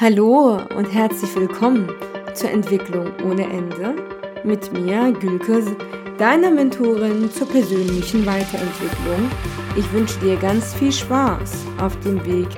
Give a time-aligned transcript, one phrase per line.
[0.00, 1.86] Hallo und herzlich willkommen
[2.32, 3.96] zur Entwicklung ohne Ende
[4.44, 5.76] mit mir, Gülke,
[6.16, 9.30] deiner Mentorin zur persönlichen Weiterentwicklung.
[9.76, 12.48] Ich wünsche dir ganz viel Spaß auf dem Weg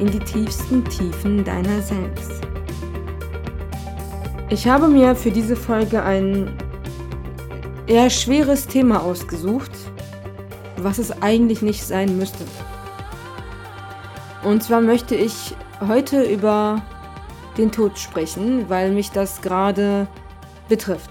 [0.00, 2.40] in die tiefsten Tiefen deiner selbst.
[4.50, 6.52] Ich habe mir für diese Folge ein
[7.86, 9.70] eher schweres Thema ausgesucht,
[10.78, 12.44] was es eigentlich nicht sein müsste.
[14.44, 16.82] Und zwar möchte ich heute über
[17.56, 20.06] den Tod sprechen, weil mich das gerade
[20.68, 21.10] betrifft.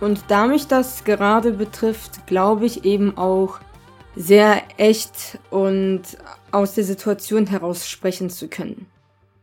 [0.00, 3.58] Und da mich das gerade betrifft, glaube ich eben auch
[4.14, 6.02] sehr echt und
[6.50, 8.86] aus der Situation heraus sprechen zu können.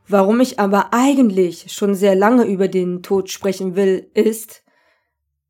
[0.07, 4.63] Warum ich aber eigentlich schon sehr lange über den Tod sprechen will, ist,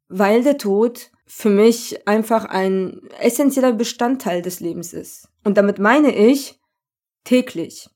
[0.07, 5.29] weil der Tod für mich einfach ein essentieller Bestandteil des Lebens ist.
[5.43, 6.59] Und damit meine ich
[7.25, 7.89] täglich.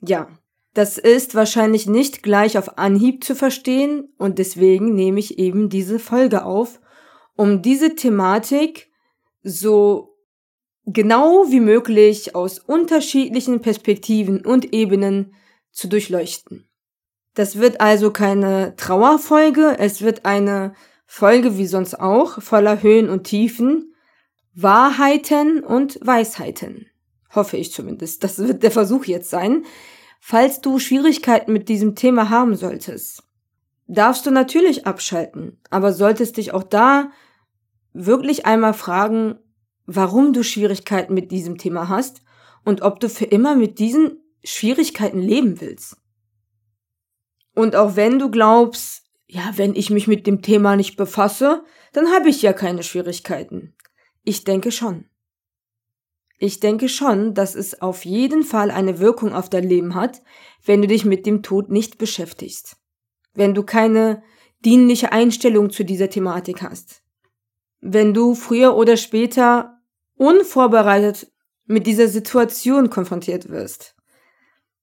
[0.00, 0.28] Ja,
[0.74, 5.98] das ist wahrscheinlich nicht gleich auf Anhieb zu verstehen und deswegen nehme ich eben diese
[5.98, 6.80] Folge auf,
[7.34, 8.90] um diese Thematik
[9.42, 10.16] so
[10.84, 15.34] genau wie möglich aus unterschiedlichen Perspektiven und Ebenen
[15.72, 16.68] zu durchleuchten.
[17.34, 20.74] Das wird also keine Trauerfolge, es wird eine
[21.06, 23.94] Folge wie sonst auch, voller Höhen und Tiefen,
[24.54, 26.86] Wahrheiten und Weisheiten.
[27.36, 28.24] Hoffe ich zumindest.
[28.24, 29.64] Das wird der Versuch jetzt sein.
[30.20, 33.22] Falls du Schwierigkeiten mit diesem Thema haben solltest,
[33.86, 37.12] darfst du natürlich abschalten, aber solltest dich auch da
[37.92, 39.38] wirklich einmal fragen,
[39.84, 42.22] warum du Schwierigkeiten mit diesem Thema hast
[42.64, 45.96] und ob du für immer mit diesen Schwierigkeiten leben willst.
[47.54, 52.08] Und auch wenn du glaubst, ja, wenn ich mich mit dem Thema nicht befasse, dann
[52.08, 53.74] habe ich ja keine Schwierigkeiten.
[54.24, 55.06] Ich denke schon.
[56.38, 60.22] Ich denke schon, dass es auf jeden Fall eine Wirkung auf dein Leben hat,
[60.64, 62.76] wenn du dich mit dem Tod nicht beschäftigst.
[63.34, 64.22] Wenn du keine
[64.64, 67.02] dienliche Einstellung zu dieser Thematik hast.
[67.80, 69.80] Wenn du früher oder später
[70.16, 71.30] unvorbereitet
[71.66, 73.94] mit dieser Situation konfrontiert wirst.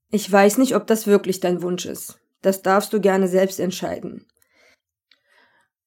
[0.09, 2.19] Ich weiß nicht, ob das wirklich dein Wunsch ist.
[2.41, 4.27] Das darfst du gerne selbst entscheiden.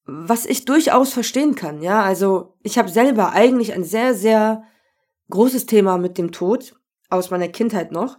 [0.05, 4.63] Was ich durchaus verstehen kann, ja, also ich habe selber eigentlich ein sehr, sehr
[5.29, 6.75] großes Thema mit dem Tod
[7.09, 8.17] aus meiner Kindheit noch,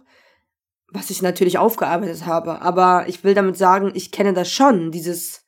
[0.91, 2.61] was ich natürlich aufgearbeitet habe.
[2.61, 5.45] Aber ich will damit sagen, ich kenne das schon, dieses,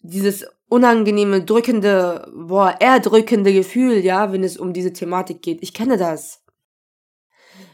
[0.00, 5.62] dieses unangenehme, drückende, boah, erdrückende Gefühl, ja, wenn es um diese Thematik geht.
[5.62, 6.44] Ich kenne das.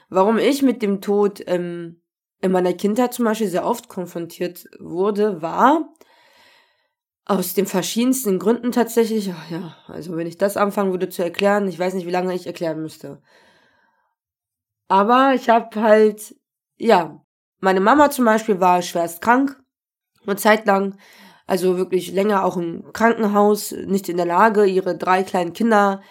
[0.09, 2.01] Warum ich mit dem Tod ähm,
[2.41, 5.93] in meiner Kindheit zum Beispiel sehr oft konfrontiert wurde, war,
[7.27, 11.69] aus den verschiedensten Gründen tatsächlich, ach ja, also wenn ich das anfangen würde zu erklären,
[11.69, 13.23] ich weiß nicht, wie lange ich erklären müsste.
[14.89, 16.37] Aber ich habe halt,
[16.77, 17.25] ja,
[17.61, 19.59] meine Mama zum Beispiel war schwerst krank,
[20.27, 20.99] eine Zeit lang,
[21.47, 26.03] also wirklich länger auch im Krankenhaus, nicht in der Lage, ihre drei kleinen Kinder,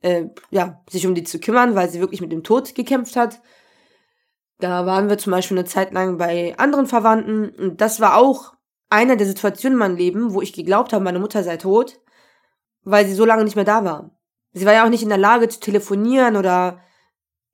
[0.00, 3.42] äh, ja, sich um die zu kümmern, weil sie wirklich mit dem Tod gekämpft hat.
[4.58, 8.54] Da waren wir zum Beispiel eine Zeit lang bei anderen Verwandten und das war auch
[8.92, 11.98] einer der Situationen in meinem Leben, wo ich geglaubt habe, meine Mutter sei tot,
[12.84, 14.10] weil sie so lange nicht mehr da war.
[14.52, 16.80] Sie war ja auch nicht in der Lage zu telefonieren oder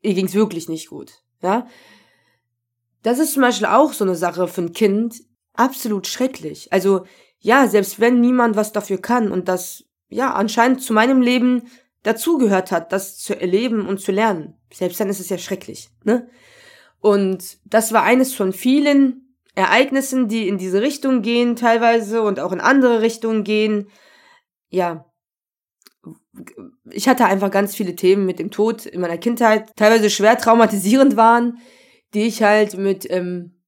[0.00, 1.66] ihr ging's wirklich nicht gut, ja.
[3.03, 5.22] Das ist zum Beispiel auch so eine Sache für ein Kind
[5.54, 6.72] absolut schrecklich.
[6.72, 7.04] Also,
[7.38, 11.69] ja, selbst wenn niemand was dafür kann und das, ja, anscheinend zu meinem Leben
[12.03, 16.28] dazugehört hat, das zu erleben und zu lernen, selbst dann ist es ja schrecklich, ne?
[17.00, 22.53] Und das war eines von vielen Ereignissen, die in diese Richtung gehen teilweise und auch
[22.53, 23.88] in andere Richtungen gehen.
[24.69, 25.09] Ja,
[26.91, 31.16] ich hatte einfach ganz viele Themen mit dem Tod in meiner Kindheit, teilweise schwer traumatisierend
[31.16, 31.59] waren,
[32.14, 33.62] die ich halt mit ähm,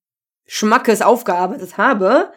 [0.47, 2.33] Schmackes aufgearbeitet habe.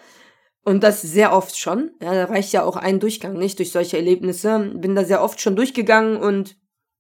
[0.66, 1.92] Und das sehr oft schon.
[2.02, 4.72] Ja, da reicht ja auch ein Durchgang nicht durch solche Erlebnisse.
[4.76, 6.58] Bin da sehr oft schon durchgegangen und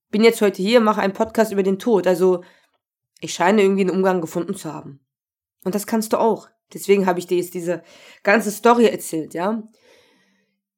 [0.09, 2.05] bin jetzt heute hier, mache einen Podcast über den Tod.
[2.05, 2.43] Also
[3.21, 4.99] ich scheine irgendwie einen Umgang gefunden zu haben.
[5.63, 6.50] Und das kannst du auch.
[6.74, 7.84] Deswegen habe ich dir jetzt diese
[8.23, 9.64] ganze Story erzählt, ja.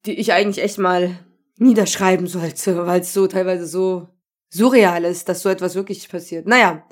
[0.06, 1.20] Die ich eigentlich echt mal
[1.58, 4.10] niederschreiben sollte, weil es so teilweise so
[4.50, 6.48] surreal ist, dass so etwas wirklich passiert.
[6.48, 6.88] Naja,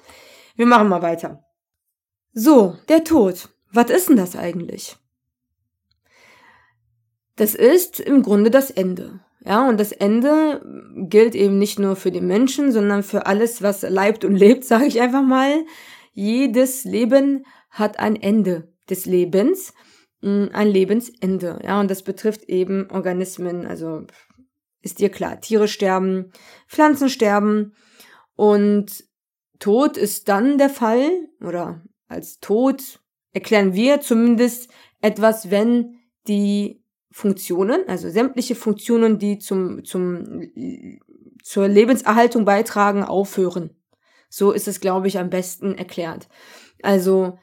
[0.56, 1.44] wir machen mal weiter.
[2.34, 3.50] So, der Tod.
[3.72, 4.98] Was ist denn das eigentlich?
[7.36, 9.20] Das ist im Grunde das Ende.
[9.46, 10.62] Ja, und das Ende
[11.10, 14.86] gilt eben nicht nur für den Menschen, sondern für alles, was leibt und lebt, sage
[14.86, 15.66] ich einfach mal.
[16.14, 19.74] Jedes Leben hat ein Ende des Lebens,
[20.22, 21.60] mm, ein Lebensende.
[21.64, 24.06] Ja, und das betrifft eben Organismen, also
[24.82, 26.32] ist dir klar, Tiere sterben,
[26.68, 27.74] Pflanzen sterben
[28.36, 29.04] und
[29.60, 31.10] Tod ist dann der Fall
[31.42, 33.00] oder als Tod
[33.32, 34.70] erklären wir zumindest
[35.02, 40.42] etwas, wenn die Funktionen, also sämtliche Funktionen, die zum, zum,
[41.44, 43.70] zur Lebenserhaltung beitragen, aufhören.
[44.30, 46.28] So ist es, glaube ich, am besten erklärt.
[46.82, 47.38] Also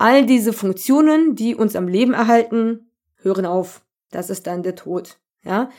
[0.00, 3.84] all diese Funktionen, die uns am Leben erhalten, hören auf.
[4.10, 5.18] Das ist dann der Tod.
[5.44, 5.70] Ja.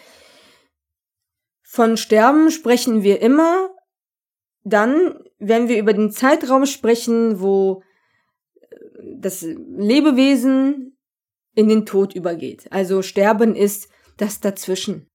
[1.63, 3.69] Von Sterben sprechen wir immer
[4.63, 7.81] dann, wenn wir über den Zeitraum sprechen, wo
[9.01, 10.97] das Lebewesen
[11.55, 12.71] in den Tod übergeht.
[12.71, 15.07] Also Sterben ist das dazwischen.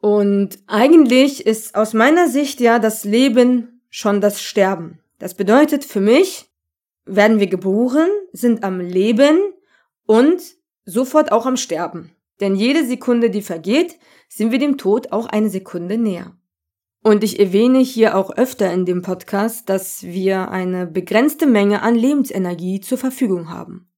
[0.00, 5.00] Und eigentlich ist aus meiner Sicht ja das Leben schon das Sterben.
[5.18, 6.51] Das bedeutet für mich,
[7.04, 9.38] werden wir geboren, sind am Leben
[10.06, 10.40] und
[10.84, 12.12] sofort auch am Sterben.
[12.40, 16.36] Denn jede Sekunde, die vergeht, sind wir dem Tod auch eine Sekunde näher.
[17.02, 21.96] Und ich erwähne hier auch öfter in dem Podcast, dass wir eine begrenzte Menge an
[21.96, 23.90] Lebensenergie zur Verfügung haben.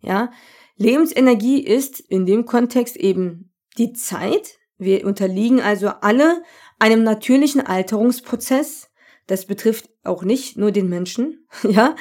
[0.00, 0.30] Ja,
[0.76, 4.58] Lebensenergie ist in dem Kontext eben die Zeit.
[4.78, 6.42] Wir unterliegen also alle
[6.78, 8.90] einem natürlichen Alterungsprozess.
[9.26, 11.96] Das betrifft auch nicht nur den Menschen, ja.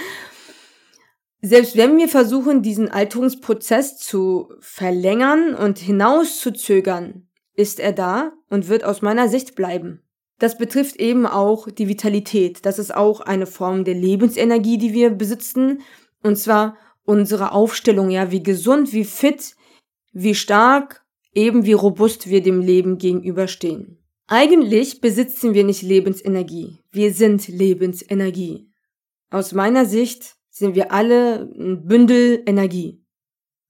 [1.41, 8.83] Selbst wenn wir versuchen, diesen Alterungsprozess zu verlängern und hinauszuzögern, ist er da und wird
[8.83, 10.01] aus meiner Sicht bleiben.
[10.39, 12.65] Das betrifft eben auch die Vitalität.
[12.65, 15.81] Das ist auch eine Form der Lebensenergie, die wir besitzen.
[16.21, 19.55] Und zwar unsere Aufstellung, ja, wie gesund, wie fit,
[20.11, 24.03] wie stark, eben wie robust wir dem Leben gegenüberstehen.
[24.27, 26.79] Eigentlich besitzen wir nicht Lebensenergie.
[26.91, 28.69] Wir sind Lebensenergie.
[29.29, 33.03] Aus meiner Sicht sind wir alle ein Bündel Energie.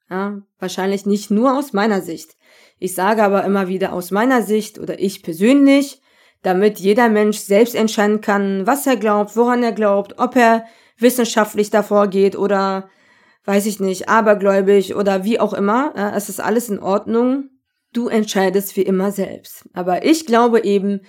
[0.09, 2.37] Ja, wahrscheinlich nicht nur aus meiner Sicht.
[2.79, 6.01] Ich sage aber immer wieder aus meiner Sicht oder ich persönlich,
[6.43, 10.65] damit jeder Mensch selbst entscheiden kann, was er glaubt, woran er glaubt, ob er
[10.97, 12.89] wissenschaftlich davor geht oder,
[13.45, 15.93] weiß ich nicht, abergläubig oder wie auch immer.
[16.15, 17.49] Es ist alles in Ordnung.
[17.93, 19.67] Du entscheidest wie immer selbst.
[19.73, 21.01] Aber ich glaube eben,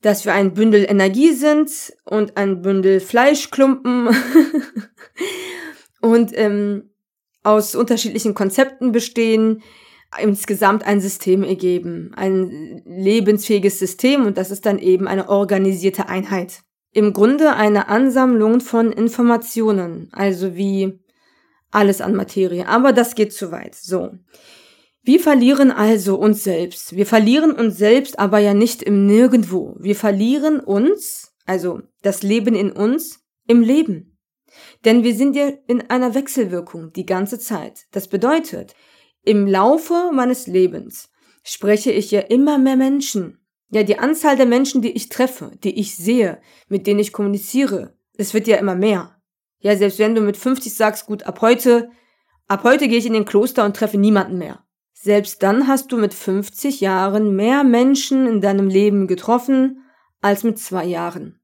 [0.00, 1.70] dass wir ein Bündel Energie sind
[2.04, 4.08] und ein Bündel Fleischklumpen
[6.00, 6.90] und ähm,
[7.42, 9.62] aus unterschiedlichen Konzepten bestehen,
[10.20, 16.62] insgesamt ein System ergeben, ein lebensfähiges System und das ist dann eben eine organisierte Einheit.
[16.92, 20.98] Im Grunde eine Ansammlung von Informationen, also wie
[21.70, 23.74] alles an Materie, aber das geht zu weit.
[23.74, 24.12] So.
[25.08, 26.94] Wir verlieren also uns selbst.
[26.94, 29.74] Wir verlieren uns selbst aber ja nicht im Nirgendwo.
[29.78, 34.18] Wir verlieren uns, also das Leben in uns, im Leben.
[34.84, 37.86] Denn wir sind ja in einer Wechselwirkung die ganze Zeit.
[37.90, 38.74] Das bedeutet,
[39.22, 41.08] im Laufe meines Lebens
[41.42, 43.38] spreche ich ja immer mehr Menschen.
[43.70, 46.38] Ja, die Anzahl der Menschen, die ich treffe, die ich sehe,
[46.68, 49.18] mit denen ich kommuniziere, es wird ja immer mehr.
[49.60, 51.88] Ja, selbst wenn du mit 50 sagst, gut, ab heute,
[52.46, 54.67] ab heute gehe ich in den Kloster und treffe niemanden mehr.
[55.00, 59.84] Selbst dann hast du mit 50 Jahren mehr Menschen in deinem Leben getroffen
[60.20, 61.38] als mit zwei Jahren.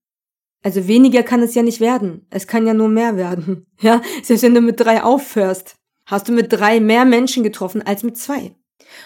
[0.64, 2.26] Also weniger kann es ja nicht werden.
[2.30, 3.66] Es kann ja nur mehr werden.
[3.80, 8.02] Ja, selbst wenn du mit drei aufhörst hast du mit drei mehr Menschen getroffen als
[8.02, 8.56] mit zwei.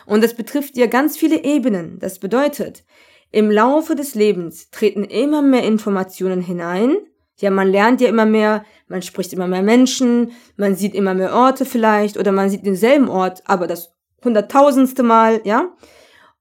[0.07, 1.99] Und das betrifft dir ganz viele Ebenen.
[1.99, 2.85] Das bedeutet,
[3.31, 6.97] im Laufe des Lebens treten immer mehr Informationen hinein.
[7.37, 11.35] Ja, man lernt ja immer mehr, man spricht immer mehr Menschen, man sieht immer mehr
[11.35, 15.75] Orte vielleicht oder man sieht denselben Ort, aber das hunderttausendste Mal, ja.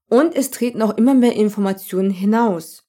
[0.08, 2.88] Und es treten auch immer mehr Informationen hinaus.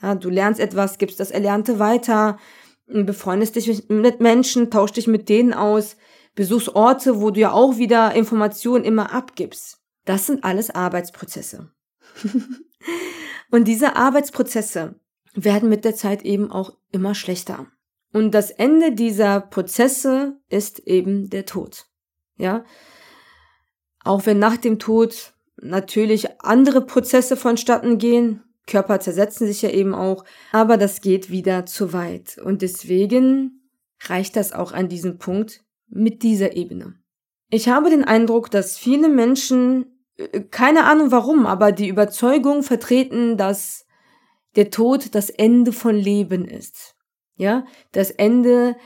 [0.00, 2.38] Ja, du lernst etwas, gibst das Erlernte weiter,
[2.86, 5.96] befreundest dich mit Menschen, tauschst dich mit denen aus,
[6.34, 9.78] besuchst Orte, wo du ja auch wieder Informationen immer abgibst.
[10.04, 11.70] Das sind alles Arbeitsprozesse.
[13.50, 15.00] und diese Arbeitsprozesse
[15.34, 17.66] werden mit der Zeit eben auch immer schlechter.
[18.12, 21.86] Und das Ende dieser Prozesse ist eben der Tod.
[22.36, 22.64] Ja.
[24.04, 29.94] Auch wenn nach dem Tod natürlich andere Prozesse vonstatten gehen, Körper zersetzen sich ja eben
[29.94, 32.38] auch, aber das geht wieder zu weit.
[32.38, 33.70] Und deswegen
[34.00, 36.94] reicht das auch an diesem Punkt mit dieser Ebene.
[37.50, 43.36] Ich habe den Eindruck, dass viele Menschen, äh, keine Ahnung warum, aber die Überzeugung vertreten,
[43.36, 43.86] dass
[44.56, 46.96] der Tod das Ende von Leben ist.
[47.36, 48.76] Ja, das Ende,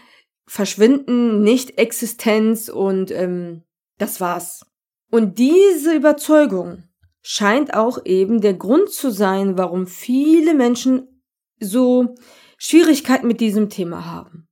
[0.47, 3.65] Verschwinden, Nicht-Existenz und ähm,
[3.99, 4.63] das war's.
[5.11, 6.85] Und diese Überzeugung
[7.23, 11.23] scheint auch eben der Grund zu sein, warum viele Menschen
[11.61, 12.15] so
[12.57, 14.49] Schwierigkeiten mit diesem Thema haben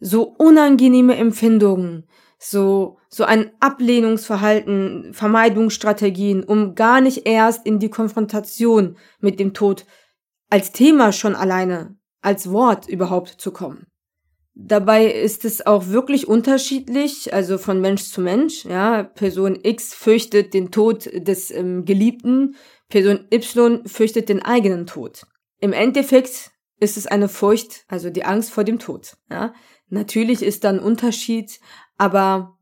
[0.00, 2.06] so unangenehme Empfindungen,
[2.38, 9.86] so, so ein Ablehnungsverhalten, Vermeidungsstrategien, um gar nicht erst in die Konfrontation mit dem Tod
[10.50, 13.86] als Thema schon alleine, als Wort überhaupt zu kommen.
[14.60, 18.64] Dabei ist es auch wirklich unterschiedlich, also von Mensch zu Mensch.
[18.64, 22.56] Ja, Person X fürchtet den Tod des ähm, Geliebten,
[22.88, 25.22] Person Y fürchtet den eigenen Tod.
[25.60, 26.50] Im Endeffekt
[26.80, 29.16] ist es eine Furcht, also die Angst vor dem Tod.
[29.30, 29.54] Ja,
[29.90, 31.60] natürlich ist da ein Unterschied,
[31.96, 32.58] aber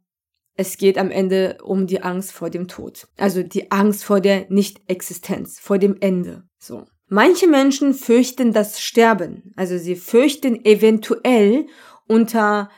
[0.54, 3.08] es geht am Ende um die Angst vor dem Tod.
[3.16, 6.44] Also die Angst vor der Nicht-Existenz, vor dem Ende.
[6.58, 6.84] So.
[7.08, 9.52] Manche Menschen fürchten das Sterben.
[9.56, 11.66] Also sie fürchten eventuell
[12.08, 12.70] unter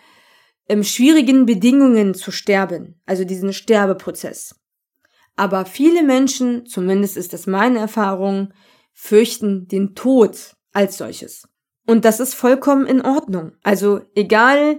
[0.68, 3.00] ähm, schwierigen Bedingungen zu sterben.
[3.06, 4.54] Also diesen Sterbeprozess.
[5.36, 8.52] Aber viele Menschen, zumindest ist das meine Erfahrung,
[8.92, 11.48] fürchten den Tod als solches.
[11.86, 13.52] Und das ist vollkommen in Ordnung.
[13.62, 14.78] Also egal,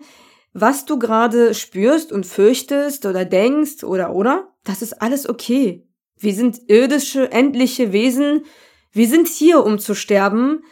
[0.54, 5.88] was du gerade spürst und fürchtest oder denkst oder oder, das ist alles okay.
[6.18, 8.44] Wir sind irdische, endliche Wesen.
[8.92, 10.64] Wir sind hier, um zu sterben.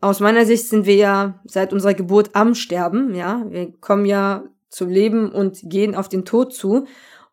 [0.00, 3.44] Aus meiner Sicht sind wir ja seit unserer Geburt am Sterben, ja.
[3.48, 6.86] Wir kommen ja zum Leben und gehen auf den Tod zu.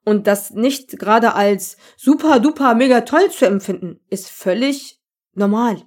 [0.05, 4.99] Und das nicht gerade als super, duper, mega toll zu empfinden, ist völlig
[5.33, 5.83] normal.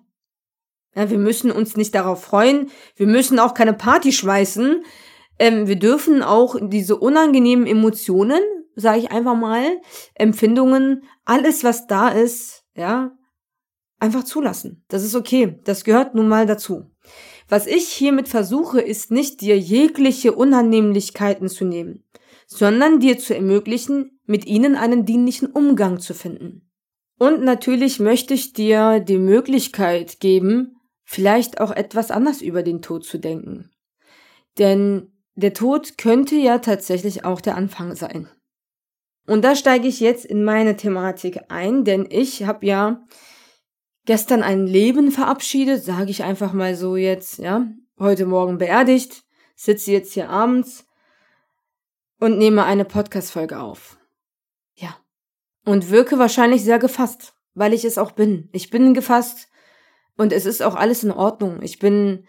[0.94, 2.70] Ja, wir müssen uns nicht darauf freuen.
[2.96, 4.84] Wir müssen auch keine Party schmeißen.
[5.38, 8.40] Ähm, wir dürfen auch diese unangenehmen Emotionen,
[8.76, 9.64] sage ich einfach mal,
[10.14, 13.12] Empfindungen, alles, was da ist, ja,
[14.02, 14.84] einfach zulassen.
[14.88, 15.60] Das ist okay.
[15.64, 16.90] Das gehört nun mal dazu.
[17.48, 22.04] Was ich hiermit versuche, ist nicht dir jegliche Unannehmlichkeiten zu nehmen,
[22.46, 26.68] sondern dir zu ermöglichen, mit ihnen einen dienlichen Umgang zu finden.
[27.18, 33.04] Und natürlich möchte ich dir die Möglichkeit geben, vielleicht auch etwas anders über den Tod
[33.04, 33.70] zu denken.
[34.58, 38.28] Denn der Tod könnte ja tatsächlich auch der Anfang sein.
[39.26, 43.06] Und da steige ich jetzt in meine Thematik ein, denn ich habe ja
[44.04, 47.66] gestern ein Leben verabschiedet, sage ich einfach mal so jetzt, ja,
[47.98, 50.86] heute Morgen beerdigt, sitze jetzt hier abends
[52.18, 53.98] und nehme eine Podcast-Folge auf.
[54.74, 54.96] Ja.
[55.64, 58.48] Und wirke wahrscheinlich sehr gefasst, weil ich es auch bin.
[58.52, 59.48] Ich bin gefasst
[60.16, 61.62] und es ist auch alles in Ordnung.
[61.62, 62.26] Ich bin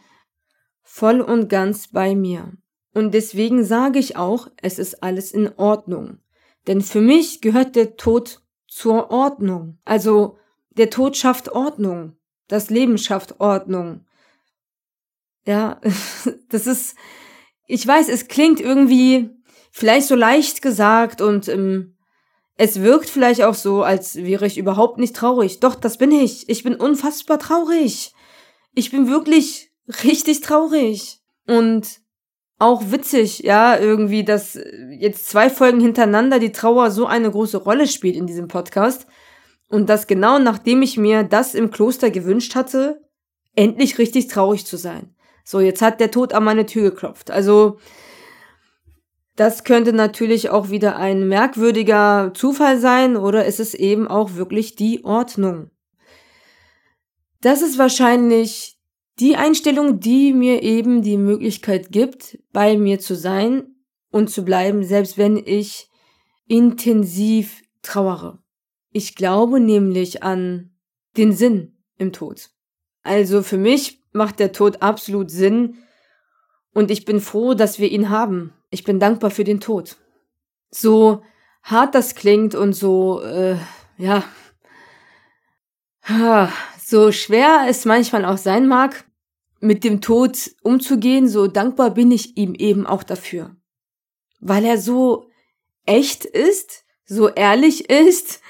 [0.84, 2.53] voll und ganz bei mir.
[2.94, 6.20] Und deswegen sage ich auch, es ist alles in Ordnung.
[6.68, 9.80] Denn für mich gehört der Tod zur Ordnung.
[9.84, 10.38] Also
[10.77, 12.18] der Tod schafft Ordnung.
[12.48, 14.06] Das Leben schafft Ordnung.
[15.46, 15.82] Ja,
[16.50, 16.96] das ist,
[17.68, 19.30] ich weiß, es klingt irgendwie
[19.72, 21.94] vielleicht so leicht gesagt und ähm,
[22.56, 25.60] es wirkt vielleicht auch so, als wäre ich überhaupt nicht traurig.
[25.60, 26.48] Doch, das bin ich.
[26.50, 28.13] Ich bin unfassbar traurig.
[28.75, 29.72] Ich bin wirklich
[30.03, 31.20] richtig traurig.
[31.48, 32.01] Und
[32.60, 34.58] auch witzig, ja, irgendwie, dass
[35.00, 39.08] jetzt zwei Folgen hintereinander die Trauer so eine große Rolle spielt in diesem Podcast.
[39.74, 43.01] Und das genau nachdem ich mir das im Kloster gewünscht hatte,
[43.56, 45.15] endlich richtig traurig zu sein.
[45.44, 47.32] So, jetzt hat der Tod an meine Tür geklopft.
[47.32, 47.80] Also,
[49.36, 54.75] das könnte natürlich auch wieder ein merkwürdiger Zufall sein oder ist es eben auch wirklich
[54.75, 55.72] die Ordnung.
[57.42, 58.77] Das ist wahrscheinlich
[59.20, 63.74] die Einstellung, die mir eben die Möglichkeit gibt, bei mir zu sein
[64.12, 65.89] und zu bleiben, selbst wenn ich
[66.48, 68.43] intensiv trauere.
[68.94, 70.72] Ich glaube nämlich an
[71.18, 72.52] den Sinn im Tod.
[73.02, 75.78] Also für mich macht der Tod absolut Sinn
[76.74, 78.54] und ich bin froh, dass wir ihn haben.
[78.70, 79.98] Ich bin dankbar für den Tod.
[80.70, 81.24] So
[81.64, 83.58] hart das klingt und so, äh,
[83.98, 84.24] ja,
[86.80, 89.06] so schwer es manchmal auch sein mag,
[89.60, 93.56] mit dem Tod umzugehen, so dankbar bin ich ihm eben auch dafür.
[94.40, 95.30] Weil er so
[95.86, 98.42] echt ist, so ehrlich ist,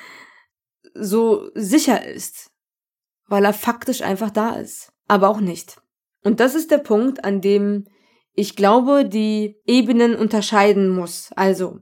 [0.94, 2.52] so sicher ist.
[3.28, 4.92] Weil er faktisch einfach da ist.
[5.08, 5.82] Aber auch nicht.
[6.24, 7.86] Und das ist der Punkt, an dem
[8.36, 11.30] ich glaube, die Ebenen unterscheiden muss.
[11.36, 11.80] Also,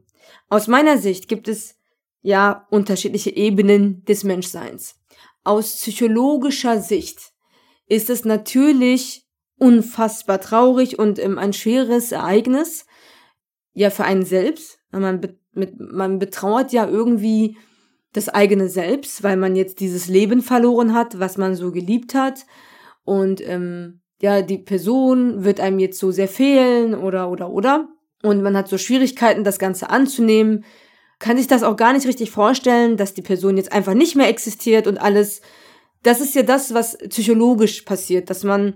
[0.50, 1.78] aus meiner Sicht gibt es
[2.22, 5.00] ja unterschiedliche Ebenen des Menschseins.
[5.44, 7.32] Aus psychologischer Sicht
[7.88, 9.26] ist es natürlich
[9.58, 12.86] unfassbar traurig und ähm, ein schweres Ereignis.
[13.74, 14.80] Ja, für einen selbst.
[14.92, 17.58] Man, be man betrauert ja irgendwie
[18.14, 22.46] das eigene Selbst, weil man jetzt dieses Leben verloren hat, was man so geliebt hat.
[23.04, 27.90] Und ähm, ja, die Person wird einem jetzt so sehr fehlen oder oder oder.
[28.24, 30.66] Und man hat so Schwierigkeiten, das Ganze anzunehmen.
[31.20, 34.28] Kann sich das auch gar nicht richtig vorstellen, dass die Person jetzt einfach nicht mehr
[34.28, 35.42] existiert und alles
[36.04, 38.74] das ist ja das, was psychologisch passiert, dass man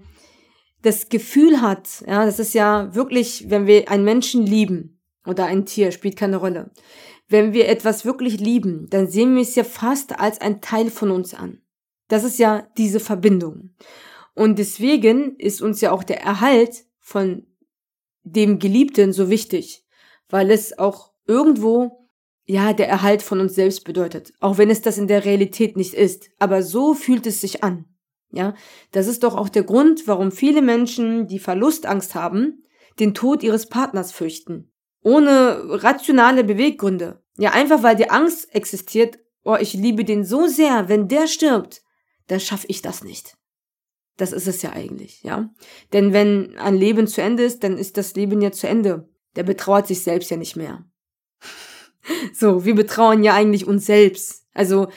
[0.82, 5.65] das Gefühl hat, ja, das ist ja wirklich, wenn wir einen Menschen lieben oder ein
[5.65, 6.72] Tier, spielt keine Rolle.
[7.27, 11.12] Wenn wir etwas wirklich lieben, dann sehen wir es ja fast als ein Teil von
[11.12, 11.62] uns an.
[12.08, 13.72] Das ist ja diese Verbindung.
[14.36, 17.48] Und deswegen ist uns ja auch der Erhalt von
[18.24, 19.86] dem Geliebten so wichtig,
[20.29, 22.10] weil es auch irgendwo
[22.46, 25.94] ja der Erhalt von uns selbst bedeutet, auch wenn es das in der Realität nicht
[25.94, 27.86] ist, aber so fühlt es sich an.
[28.32, 28.53] Ja,
[28.91, 32.63] das ist doch auch der Grund, warum viele Menschen, die Verlustangst haben,
[33.00, 34.72] den Tod ihres Partners fürchten.
[35.05, 37.21] Ohne rationale Beweggründe.
[37.38, 41.83] Ja, einfach weil die Angst existiert, oh, ich liebe den so sehr, wenn der stirbt,
[42.25, 43.38] dann schaffe ich das nicht.
[44.17, 45.51] Das ist es ja eigentlich, ja.
[45.93, 49.07] Denn wenn ein Leben zu Ende ist, dann ist das Leben ja zu Ende.
[49.35, 50.85] Der betrauert sich selbst ja nicht mehr.
[52.33, 54.47] so, wir betrauern ja eigentlich uns selbst.
[54.55, 54.88] Also,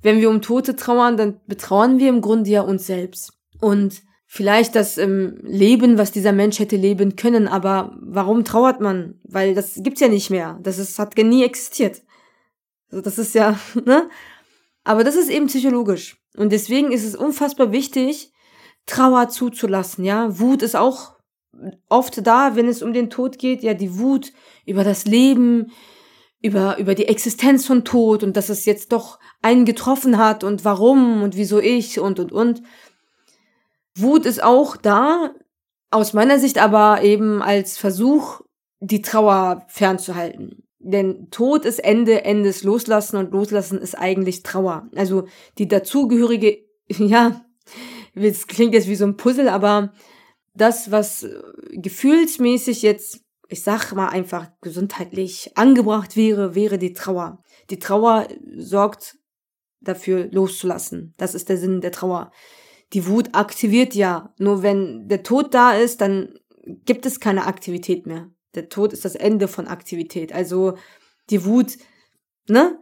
[0.00, 3.32] wenn wir um Tote trauern, dann betrauern wir im Grunde ja uns selbst.
[3.60, 4.02] Und
[4.36, 9.18] vielleicht das ähm, Leben, was dieser Mensch hätte leben können, aber warum trauert man?
[9.24, 10.58] Weil das gibt's ja nicht mehr.
[10.62, 12.02] Das ist, hat nie existiert.
[12.90, 14.08] Also das ist ja, ne?
[14.84, 16.22] Aber das ist eben psychologisch.
[16.36, 18.32] Und deswegen ist es unfassbar wichtig,
[18.84, 20.38] Trauer zuzulassen, ja.
[20.38, 21.16] Wut ist auch
[21.88, 24.32] oft da, wenn es um den Tod geht, ja, die Wut
[24.64, 25.72] über das Leben,
[26.42, 30.64] über, über die Existenz von Tod und dass es jetzt doch einen getroffen hat und
[30.64, 32.62] warum und wieso ich und, und, und.
[33.96, 35.34] Wut ist auch da,
[35.90, 38.42] aus meiner Sicht aber eben als Versuch,
[38.80, 40.62] die Trauer fernzuhalten.
[40.78, 44.88] Denn Tod ist Ende, Ende ist Loslassen und Loslassen ist eigentlich Trauer.
[44.94, 45.26] Also
[45.58, 47.44] die dazugehörige, ja,
[48.14, 49.92] es klingt jetzt wie so ein Puzzle, aber
[50.54, 51.26] das, was
[51.70, 57.42] gefühlsmäßig jetzt, ich sag mal einfach gesundheitlich angebracht wäre, wäre die Trauer.
[57.70, 59.18] Die Trauer sorgt
[59.80, 61.14] dafür loszulassen.
[61.16, 62.32] Das ist der Sinn der Trauer.
[62.92, 64.34] Die Wut aktiviert ja.
[64.38, 66.38] Nur wenn der Tod da ist, dann
[66.84, 68.30] gibt es keine Aktivität mehr.
[68.54, 70.32] Der Tod ist das Ende von Aktivität.
[70.32, 70.74] Also
[71.30, 71.78] die Wut,
[72.48, 72.78] ne?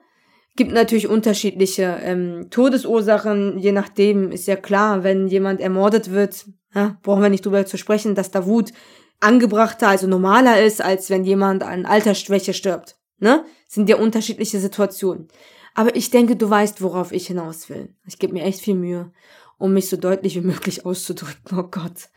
[0.57, 6.97] Gibt natürlich unterschiedliche ähm, Todesursachen, je nachdem ist ja klar, wenn jemand ermordet wird, ja,
[7.03, 8.73] brauchen wir nicht drüber zu sprechen, dass da Wut
[9.19, 12.97] angebrachter, also normaler ist, als wenn jemand an Altersschwäche stirbt.
[13.19, 13.45] Ne?
[13.67, 15.29] Sind ja unterschiedliche Situationen.
[15.75, 17.95] Aber ich denke, du weißt, worauf ich hinaus will.
[18.07, 19.11] Ich gebe mir echt viel Mühe,
[19.59, 21.59] um mich so deutlich wie möglich auszudrücken.
[21.59, 22.09] Oh Gott.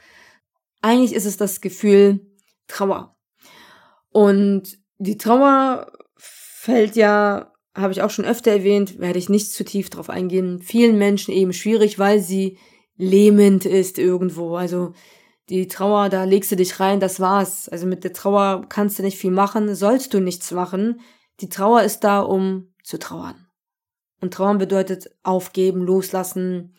[0.81, 2.21] Eigentlich ist es das Gefühl
[2.67, 3.15] Trauer.
[4.09, 9.63] Und die Trauer fällt ja, habe ich auch schon öfter erwähnt, werde ich nicht zu
[9.63, 12.57] tief drauf eingehen, vielen Menschen eben schwierig, weil sie
[12.97, 14.55] lähmend ist irgendwo.
[14.55, 14.93] Also
[15.49, 17.69] die Trauer, da legst du dich rein, das war's.
[17.69, 20.99] Also mit der Trauer kannst du nicht viel machen, sollst du nichts machen.
[21.39, 23.47] Die Trauer ist da, um zu trauern.
[24.19, 26.73] Und trauern bedeutet aufgeben, loslassen,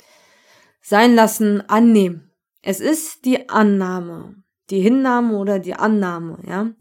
[0.88, 2.30] sein lassen, annehmen.
[2.62, 4.36] Es ist die Annahme,
[4.70, 6.72] die Hinnahme oder die Annahme, ja.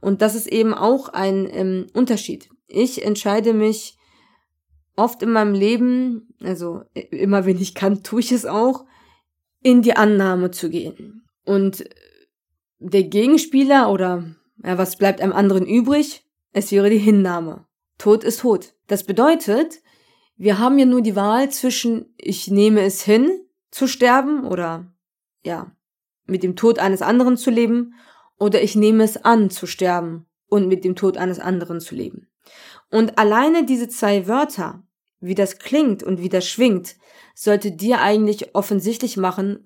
[0.00, 2.50] Und das ist eben auch ein ähm, Unterschied.
[2.68, 3.96] Ich entscheide mich
[4.96, 8.84] oft in meinem Leben, also äh, immer wenn ich kann, tue ich es auch,
[9.62, 11.24] in die Annahme zu gehen.
[11.44, 11.88] Und
[12.78, 14.24] der Gegenspieler oder
[14.62, 16.24] ja, was bleibt einem anderen übrig?
[16.52, 17.66] Es wäre die Hinnahme.
[17.96, 18.74] Tod ist tot.
[18.86, 19.80] Das bedeutet,
[20.38, 23.28] wir haben ja nur die Wahl zwischen ich nehme es hin
[23.70, 24.92] zu sterben oder
[25.42, 25.76] ja,
[26.26, 27.94] mit dem Tod eines anderen zu leben
[28.38, 32.28] oder ich nehme es an zu sterben und mit dem Tod eines anderen zu leben.
[32.90, 34.84] Und alleine diese zwei Wörter,
[35.20, 36.96] wie das klingt und wie das schwingt,
[37.34, 39.64] sollte dir eigentlich offensichtlich machen,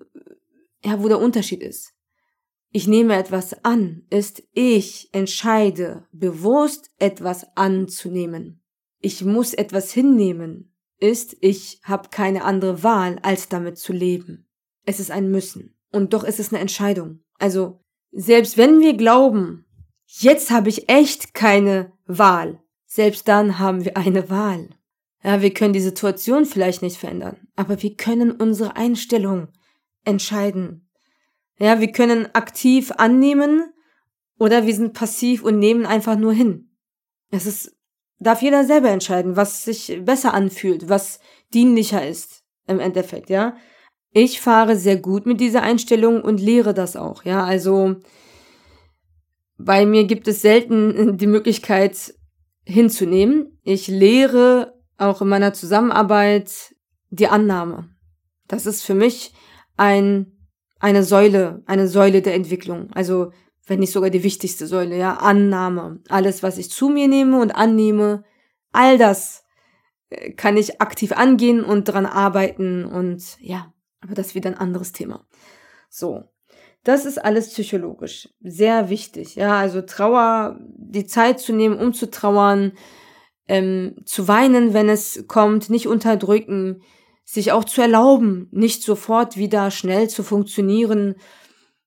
[0.83, 1.93] ja, wo der Unterschied ist.
[2.71, 8.62] Ich nehme etwas an, ist ich entscheide bewusst etwas anzunehmen.
[9.05, 14.47] Ich muss etwas hinnehmen, ist ich habe keine andere Wahl, als damit zu leben.
[14.85, 15.77] Es ist ein Müssen.
[15.91, 17.19] Und doch ist es eine Entscheidung.
[17.37, 17.81] Also
[18.13, 19.65] selbst wenn wir glauben,
[20.07, 24.69] jetzt habe ich echt keine Wahl, selbst dann haben wir eine Wahl.
[25.21, 29.49] Ja, wir können die Situation vielleicht nicht verändern, aber wir können unsere Einstellung
[30.05, 30.89] entscheiden.
[31.59, 33.73] Ja, wir können aktiv annehmen
[34.39, 36.71] oder wir sind passiv und nehmen einfach nur hin.
[37.31, 37.75] Es ist,
[38.19, 41.19] darf jeder selber entscheiden, was sich besser anfühlt, was
[41.53, 43.55] dienlicher ist im Endeffekt, ja.
[44.11, 47.43] Ich fahre sehr gut mit dieser Einstellung und lehre das auch, ja.
[47.43, 47.95] Also
[49.57, 52.13] bei mir gibt es selten die Möglichkeit
[52.65, 53.59] hinzunehmen.
[53.63, 56.75] Ich lehre auch in meiner Zusammenarbeit
[57.09, 57.89] die Annahme.
[58.47, 59.33] Das ist für mich
[59.77, 60.47] ein,
[60.79, 62.89] eine Säule, eine Säule der Entwicklung.
[62.93, 63.31] Also,
[63.65, 66.01] wenn nicht sogar die wichtigste Säule, ja, Annahme.
[66.09, 68.23] Alles, was ich zu mir nehme und annehme,
[68.71, 69.45] all das
[70.09, 74.57] äh, kann ich aktiv angehen und dran arbeiten und ja, aber das ist wieder ein
[74.57, 75.25] anderes Thema.
[75.89, 76.23] So.
[76.83, 78.27] Das ist alles psychologisch.
[78.41, 79.35] Sehr wichtig.
[79.35, 82.73] Ja, also Trauer, die Zeit zu nehmen, um zu trauern,
[83.47, 86.81] ähm, zu weinen, wenn es kommt, nicht unterdrücken,
[87.23, 91.15] sich auch zu erlauben, nicht sofort wieder schnell zu funktionieren.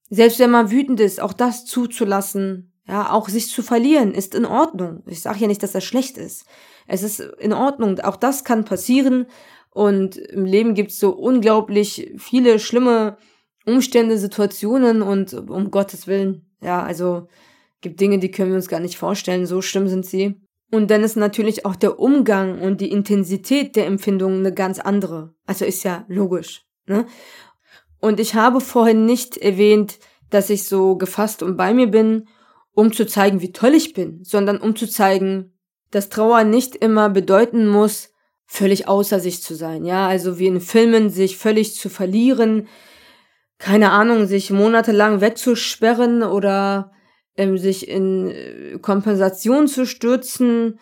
[0.09, 4.45] Selbst wenn man wütend ist, auch das zuzulassen, ja, auch sich zu verlieren, ist in
[4.45, 5.03] Ordnung.
[5.07, 6.47] Ich sage ja nicht, dass das schlecht ist.
[6.87, 7.99] Es ist in Ordnung.
[8.01, 9.27] Auch das kann passieren.
[9.71, 13.19] Und im Leben gibt es so unglaublich viele schlimme
[13.67, 17.27] Umstände, Situationen und um Gottes Willen, ja, also
[17.81, 20.41] gibt Dinge, die können wir uns gar nicht vorstellen, so schlimm sind sie.
[20.71, 25.35] Und dann ist natürlich auch der Umgang und die Intensität der Empfindungen eine ganz andere.
[25.47, 26.65] Also ist ja logisch.
[26.87, 27.07] Ne?
[28.01, 29.99] Und ich habe vorhin nicht erwähnt,
[30.31, 32.29] dass ich so gefasst und bei mir bin,
[32.73, 35.53] um zu zeigen, wie toll ich bin, sondern um zu zeigen,
[35.91, 38.11] dass Trauer nicht immer bedeuten muss,
[38.47, 39.85] völlig außer sich zu sein.
[39.85, 42.69] Ja, also wie in Filmen sich völlig zu verlieren,
[43.59, 46.93] keine Ahnung, sich monatelang wegzusperren oder
[47.37, 50.79] ähm, sich in äh, Kompensation zu stürzen.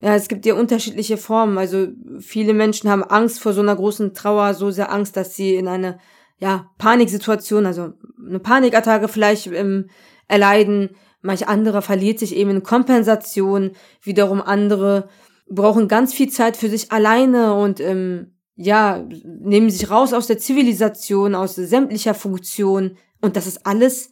[0.00, 1.58] Ja, es gibt ja unterschiedliche Formen.
[1.58, 5.54] Also viele Menschen haben Angst vor so einer großen Trauer, so sehr Angst, dass sie
[5.54, 5.98] in eine
[6.42, 9.88] ja, Paniksituation, also eine Panikattacke vielleicht ähm,
[10.26, 10.96] erleiden.
[11.20, 13.70] Manch andere verliert sich eben in Kompensation.
[14.02, 15.08] Wiederum andere
[15.48, 20.38] brauchen ganz viel Zeit für sich alleine und ähm, ja, nehmen sich raus aus der
[20.38, 22.96] Zivilisation, aus sämtlicher Funktion.
[23.20, 24.10] Und das ist alles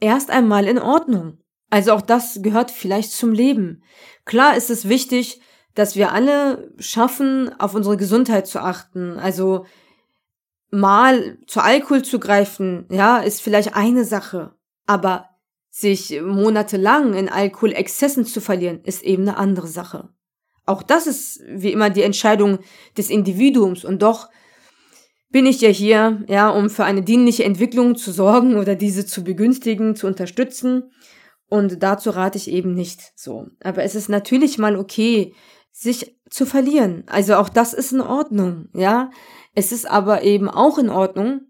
[0.00, 1.40] erst einmal in Ordnung.
[1.68, 3.82] Also auch das gehört vielleicht zum Leben.
[4.24, 5.42] Klar ist es wichtig,
[5.74, 9.18] dass wir alle schaffen, auf unsere Gesundheit zu achten.
[9.18, 9.66] Also
[10.70, 14.54] mal zu Alkohol zu greifen, ja, ist vielleicht eine Sache.
[14.86, 15.28] Aber
[15.70, 20.08] sich monatelang in Alkoholexzessen zu verlieren, ist eben eine andere Sache.
[20.64, 22.58] Auch das ist wie immer die Entscheidung
[22.96, 24.28] des Individuums und doch
[25.30, 29.22] bin ich ja hier, ja, um für eine dienliche Entwicklung zu sorgen oder diese zu
[29.22, 30.90] begünstigen, zu unterstützen.
[31.48, 33.46] Und dazu rate ich eben nicht so.
[33.62, 35.34] Aber es ist natürlich mal okay,
[35.72, 37.04] sich zu verlieren.
[37.06, 39.10] Also auch das ist in Ordnung, ja.
[39.56, 41.40] Es ist aber eben auch in Ordnung,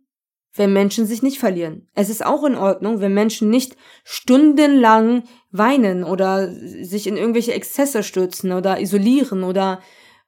[0.54, 1.88] wenn Menschen sich nicht verlieren.
[1.92, 8.04] Es ist auch in Ordnung, wenn Menschen nicht stundenlang weinen oder sich in irgendwelche Exzesse
[8.04, 9.80] stürzen oder isolieren oder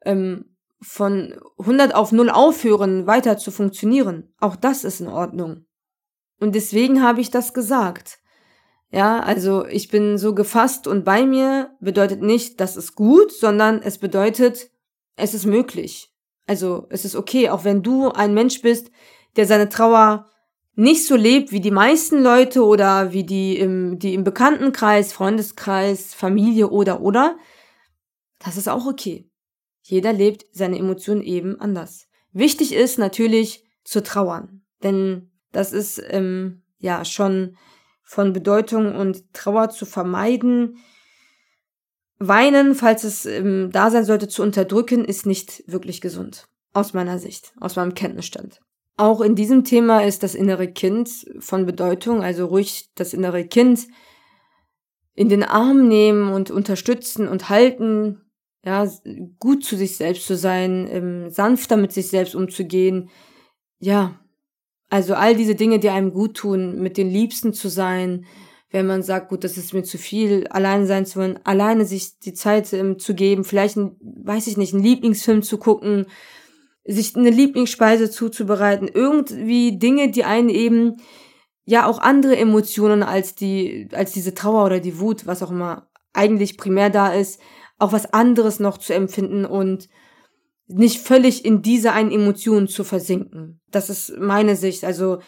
[0.05, 4.35] ähm, von 100 auf 0 aufhören, weiter zu funktionieren.
[4.41, 5.65] Auch das ist in Ordnung.
[6.41, 8.19] Und deswegen habe ich das gesagt.
[8.91, 13.83] Ja, also ich bin so gefasst und bei mir bedeutet nicht, das ist gut, sondern
[13.83, 14.69] es bedeutet,
[15.15, 16.13] es ist möglich.
[16.49, 18.91] Also es ist okay, auch wenn du ein Mensch bist,
[19.37, 20.27] der seine Trauer
[20.75, 26.15] nicht so lebt wie die meisten Leute oder wie die im, die im Bekanntenkreis, Freundeskreis,
[26.15, 27.37] Familie oder oder,
[28.39, 29.29] das ist auch okay.
[29.83, 32.09] Jeder lebt seine Emotionen eben anders.
[32.33, 37.57] Wichtig ist natürlich zu trauern, denn das ist ähm, ja schon
[38.05, 40.79] von Bedeutung und Trauer zu vermeiden.
[42.19, 46.49] Weinen, falls es ähm, da sein sollte, zu unterdrücken, ist nicht wirklich gesund.
[46.73, 48.61] Aus meiner Sicht, aus meinem Kenntnisstand.
[48.97, 53.87] Auch in diesem Thema ist das innere Kind von Bedeutung, also ruhig das innere Kind
[55.15, 58.23] in den Arm nehmen und unterstützen und halten,
[58.65, 58.91] ja,
[59.39, 63.11] gut zu sich selbst zu sein, ähm, sanfter mit sich selbst umzugehen,
[63.79, 64.19] ja,
[64.91, 68.27] also all diese Dinge, die einem gut tun, mit den Liebsten zu sein,
[68.71, 72.19] wenn man sagt, gut, das ist mir zu viel, alleine sein zu wollen, alleine sich
[72.19, 76.07] die Zeit ähm, zu geben, vielleicht, ein, weiß ich nicht, einen Lieblingsfilm zu gucken,
[76.85, 80.97] sich eine Lieblingsspeise zuzubereiten, irgendwie Dinge, die einen eben
[81.65, 85.89] ja auch andere Emotionen als die, als diese Trauer oder die Wut, was auch immer
[86.15, 87.41] eigentlich primär da ist,
[87.79, 89.89] auch was anderes noch zu empfinden und
[90.67, 93.61] nicht völlig in diese einen Emotion zu versinken.
[93.71, 94.85] Das ist meine Sicht.
[94.85, 95.19] Also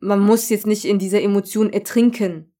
[0.00, 2.51] man muss jetzt nicht in dieser Emotion ertrinken,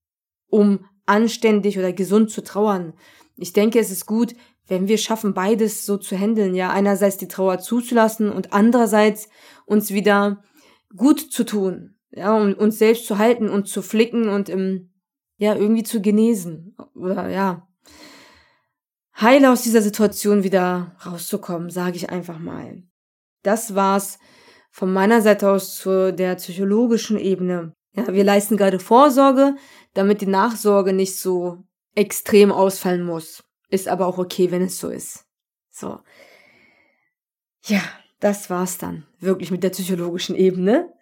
[0.53, 2.93] um anständig oder gesund zu trauern.
[3.37, 4.35] Ich denke, es ist gut,
[4.69, 9.29] wenn wir schaffen, beides so zu handeln, ja, einerseits die Trauer zuzulassen und andererseits
[9.65, 10.45] uns wieder
[10.95, 14.93] gut zu tun, ja, um uns selbst zu halten und zu flicken und im,
[15.39, 17.67] ja, irgendwie zu genesen oder ja,
[19.17, 22.83] heil aus dieser Situation wieder rauszukommen, sage ich einfach mal.
[23.43, 24.19] Das war's
[24.71, 27.73] von meiner Seite aus zu der psychologischen Ebene.
[27.95, 29.55] Ja, wir leisten gerade Vorsorge,
[29.95, 33.45] damit die Nachsorge nicht so extrem ausfallen muss.
[33.69, 35.25] Ist aber auch okay, wenn es so ist.
[35.71, 35.99] So.
[37.65, 37.83] Ja,
[38.21, 39.07] das war's dann.
[39.21, 40.93] Wirklich mit der psychologischen Ebene.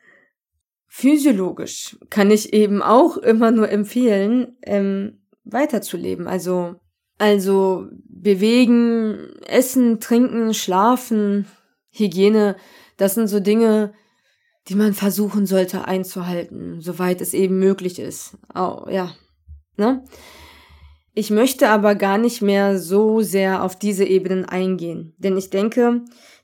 [0.87, 6.27] Physiologisch kann ich eben auch immer nur empfehlen, ähm, weiterzuleben.
[6.27, 6.77] Also,
[7.19, 11.47] also bewegen, essen, trinken, schlafen,
[11.91, 12.57] Hygiene,
[12.97, 13.93] das sind so Dinge,
[14.71, 18.39] die man versuchen sollte einzuhalten, soweit es eben möglich ist.
[18.55, 19.13] Oh, ja,
[19.77, 20.05] ne?
[21.13, 26.03] Ich möchte aber gar nicht mehr so sehr auf diese Ebenen eingehen, denn ich denke,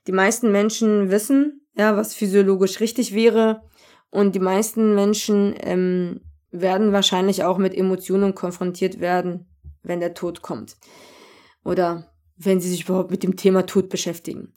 [0.09, 3.63] die meisten Menschen wissen, ja, was physiologisch richtig wäre
[4.11, 9.47] und die meisten Menschen ähm, werden wahrscheinlich auch mit Emotionen konfrontiert werden,
[9.85, 10.77] wenn der Tod kommt.
[11.65, 14.53] Oder wenn sie sich überhaupt mit dem Thema Tod beschäftigen.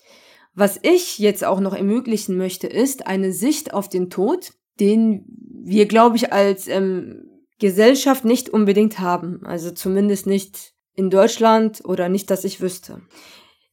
[0.59, 5.23] Was ich jetzt auch noch ermöglichen möchte, ist eine Sicht auf den Tod, den
[5.63, 9.39] wir, glaube ich, als ähm, Gesellschaft nicht unbedingt haben.
[9.45, 13.01] Also zumindest nicht in Deutschland oder nicht, dass ich wüsste.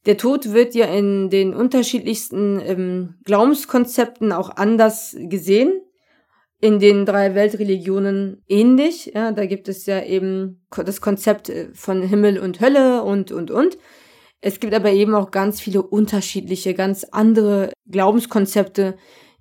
[0.06, 5.72] Der Tod wird ja in den unterschiedlichsten ähm, Glaubenskonzepten auch anders gesehen.
[6.60, 9.10] In den drei Weltreligionen ähnlich.
[9.12, 13.50] Ja, da gibt es ja eben das Konzept äh, von Himmel und Hölle und, und,
[13.50, 13.76] und.
[14.40, 18.96] Es gibt aber eben auch ganz viele unterschiedliche, ganz andere Glaubenskonzepte,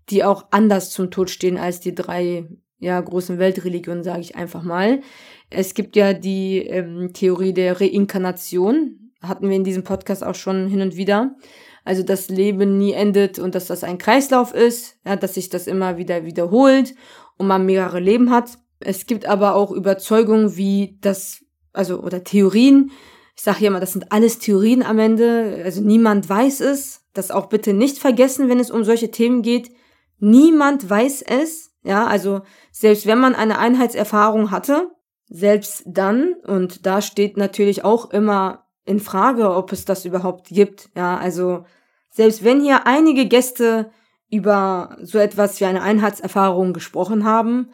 [0.09, 2.47] die auch anders zum Tod stehen als die drei
[2.79, 5.01] ja, großen Weltreligionen, sage ich einfach mal.
[5.49, 10.67] Es gibt ja die ähm, Theorie der Reinkarnation, hatten wir in diesem Podcast auch schon
[10.67, 11.35] hin und wieder.
[11.83, 15.67] Also das Leben nie endet und dass das ein Kreislauf ist, ja, dass sich das
[15.67, 16.95] immer wieder wiederholt
[17.37, 18.57] und man mehrere Leben hat.
[18.79, 22.91] Es gibt aber auch Überzeugungen wie das, also oder Theorien.
[23.35, 25.61] Ich sage ja immer, das sind alles Theorien am Ende.
[25.63, 27.01] Also niemand weiß es.
[27.13, 29.71] Das auch bitte nicht vergessen, wenn es um solche Themen geht.
[30.19, 31.71] Niemand weiß es.
[31.83, 34.89] Ja, also selbst wenn man eine Einheitserfahrung hatte,
[35.27, 40.89] selbst dann, und da steht natürlich auch immer in Frage, ob es das überhaupt gibt.
[40.95, 41.65] Ja, also
[42.09, 43.91] selbst wenn hier einige Gäste
[44.31, 47.69] über so etwas wie eine Einheitserfahrung gesprochen haben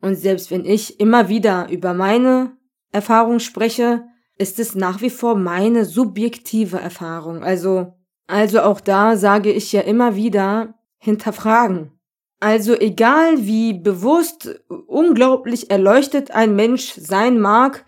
[0.00, 2.56] und selbst wenn ich immer wieder über meine
[2.92, 4.04] Erfahrung spreche,
[4.38, 7.42] ist es nach wie vor meine subjektive Erfahrung.
[7.42, 7.94] Also,
[8.26, 11.92] also auch da sage ich ja immer wieder hinterfragen.
[12.40, 17.84] Also egal wie bewusst, unglaublich erleuchtet ein Mensch sein mag,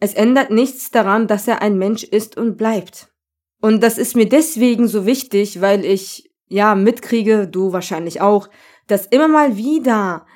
[0.00, 3.08] es ändert nichts daran, dass er ein Mensch ist und bleibt.
[3.60, 8.48] Und das ist mir deswegen so wichtig, weil ich ja mitkriege, du wahrscheinlich auch,
[8.86, 10.26] dass immer mal wieder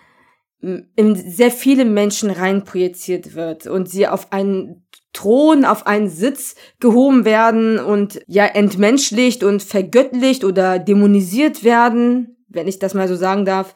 [0.61, 7.25] in sehr viele Menschen reinprojiziert wird und sie auf einen Thron, auf einen Sitz gehoben
[7.25, 13.44] werden und ja entmenschlicht und vergöttlicht oder dämonisiert werden, wenn ich das mal so sagen
[13.44, 13.75] darf.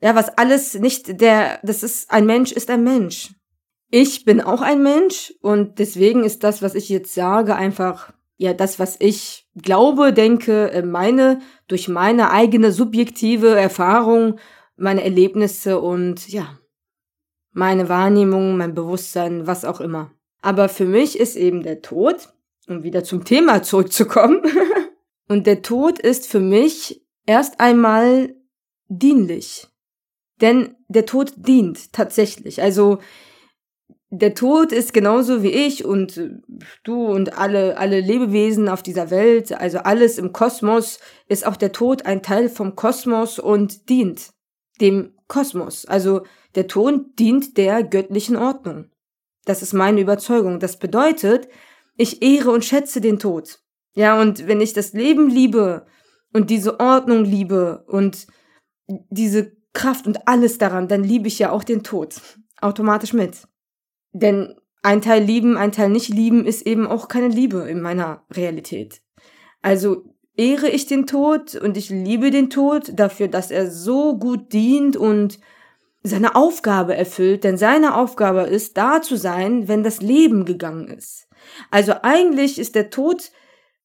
[0.00, 3.34] Ja, was alles nicht der, das ist ein Mensch ist ein Mensch.
[3.90, 8.52] Ich bin auch ein Mensch und deswegen ist das, was ich jetzt sage, einfach ja
[8.52, 14.40] das, was ich glaube, denke, äh, meine durch meine eigene subjektive Erfahrung,
[14.76, 16.58] meine Erlebnisse und ja,
[17.52, 20.10] meine Wahrnehmung, mein Bewusstsein, was auch immer.
[20.44, 22.28] Aber für mich ist eben der Tod,
[22.68, 24.42] um wieder zum Thema zurückzukommen,
[25.28, 28.34] und der Tod ist für mich erst einmal
[28.88, 29.68] dienlich.
[30.42, 32.60] Denn der Tod dient tatsächlich.
[32.60, 32.98] Also
[34.10, 36.20] der Tod ist genauso wie ich und
[36.82, 41.72] du und alle, alle Lebewesen auf dieser Welt, also alles im Kosmos, ist auch der
[41.72, 44.28] Tod ein Teil vom Kosmos und dient
[44.78, 45.86] dem Kosmos.
[45.86, 48.90] Also der Tod dient der göttlichen Ordnung.
[49.44, 50.60] Das ist meine Überzeugung.
[50.60, 51.48] Das bedeutet,
[51.96, 53.60] ich ehre und schätze den Tod.
[53.94, 55.86] Ja, und wenn ich das Leben liebe
[56.32, 58.26] und diese Ordnung liebe und
[58.88, 62.20] diese Kraft und alles daran, dann liebe ich ja auch den Tod.
[62.60, 63.46] Automatisch mit.
[64.12, 68.24] Denn ein Teil lieben, ein Teil nicht lieben ist eben auch keine Liebe in meiner
[68.30, 69.00] Realität.
[69.62, 70.04] Also
[70.36, 74.96] ehre ich den Tod und ich liebe den Tod dafür, dass er so gut dient
[74.96, 75.38] und
[76.06, 81.26] seine Aufgabe erfüllt, denn seine Aufgabe ist, da zu sein, wenn das Leben gegangen ist.
[81.70, 83.32] Also eigentlich ist der Tod,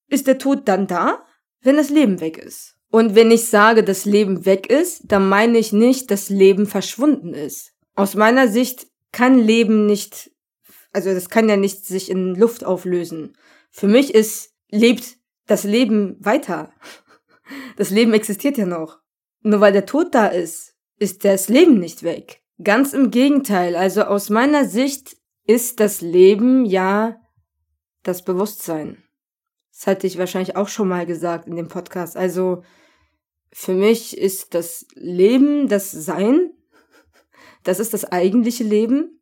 [0.10, 1.26] ist der Tod dann da,
[1.62, 2.76] wenn das Leben weg ist.
[2.92, 7.34] Und wenn ich sage, das Leben weg ist, dann meine ich nicht, dass Leben verschwunden
[7.34, 7.72] ist.
[7.96, 10.32] Aus meiner Sicht kann Leben nicht,
[10.92, 13.38] also das kann ja nicht sich in Luft auflösen.
[13.72, 16.74] Für mich ist, lebt das Leben weiter.
[17.78, 19.00] Das Leben existiert ja noch.
[19.42, 20.69] Nur weil der Tod da ist,
[21.00, 22.44] ist das Leben nicht weg.
[22.62, 23.76] Ganz im Gegenteil.
[23.76, 27.20] Also aus meiner Sicht ist das Leben ja
[28.04, 29.04] das Bewusstsein.
[29.72, 32.18] Das hatte ich wahrscheinlich auch schon mal gesagt in dem Podcast.
[32.18, 32.64] Also
[33.52, 36.52] für mich ist das Leben das Sein.
[37.64, 39.22] Das ist das eigentliche Leben.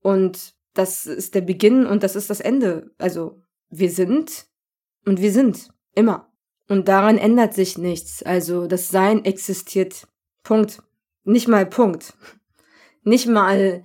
[0.00, 2.92] Und das ist der Beginn und das ist das Ende.
[2.98, 4.46] Also wir sind
[5.04, 5.68] und wir sind.
[5.94, 6.32] Immer.
[6.68, 8.22] Und daran ändert sich nichts.
[8.22, 10.06] Also das Sein existiert.
[10.44, 10.82] Punkt.
[11.28, 12.14] Nicht mal Punkt.
[13.02, 13.84] Nicht mal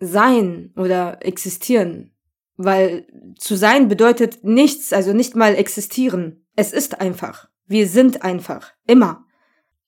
[0.00, 2.14] sein oder existieren.
[2.56, 3.06] Weil
[3.38, 6.46] zu sein bedeutet nichts, also nicht mal existieren.
[6.56, 7.48] Es ist einfach.
[7.66, 8.74] Wir sind einfach.
[8.86, 9.24] Immer.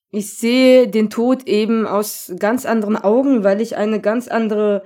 [0.09, 4.83] Ich sehe den Tod eben aus ganz anderen Augen, weil ich eine ganz andere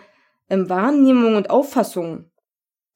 [0.49, 2.29] ähm, Wahrnehmung und Auffassung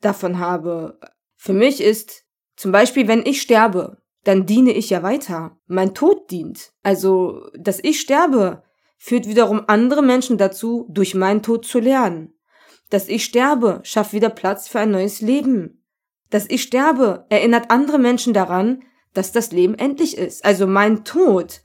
[0.01, 0.99] davon habe.
[1.37, 2.25] Für mich ist
[2.57, 5.57] zum Beispiel, wenn ich sterbe, dann diene ich ja weiter.
[5.67, 6.73] Mein Tod dient.
[6.83, 8.65] Also, dass ich sterbe,
[9.05, 12.33] führt wiederum andere Menschen dazu, durch meinen Tod zu lernen.
[12.89, 15.85] Dass ich sterbe, schafft wieder Platz für ein neues Leben.
[16.31, 20.43] Dass ich sterbe, erinnert andere Menschen daran, dass das Leben endlich ist.
[20.43, 21.61] Also mein Tod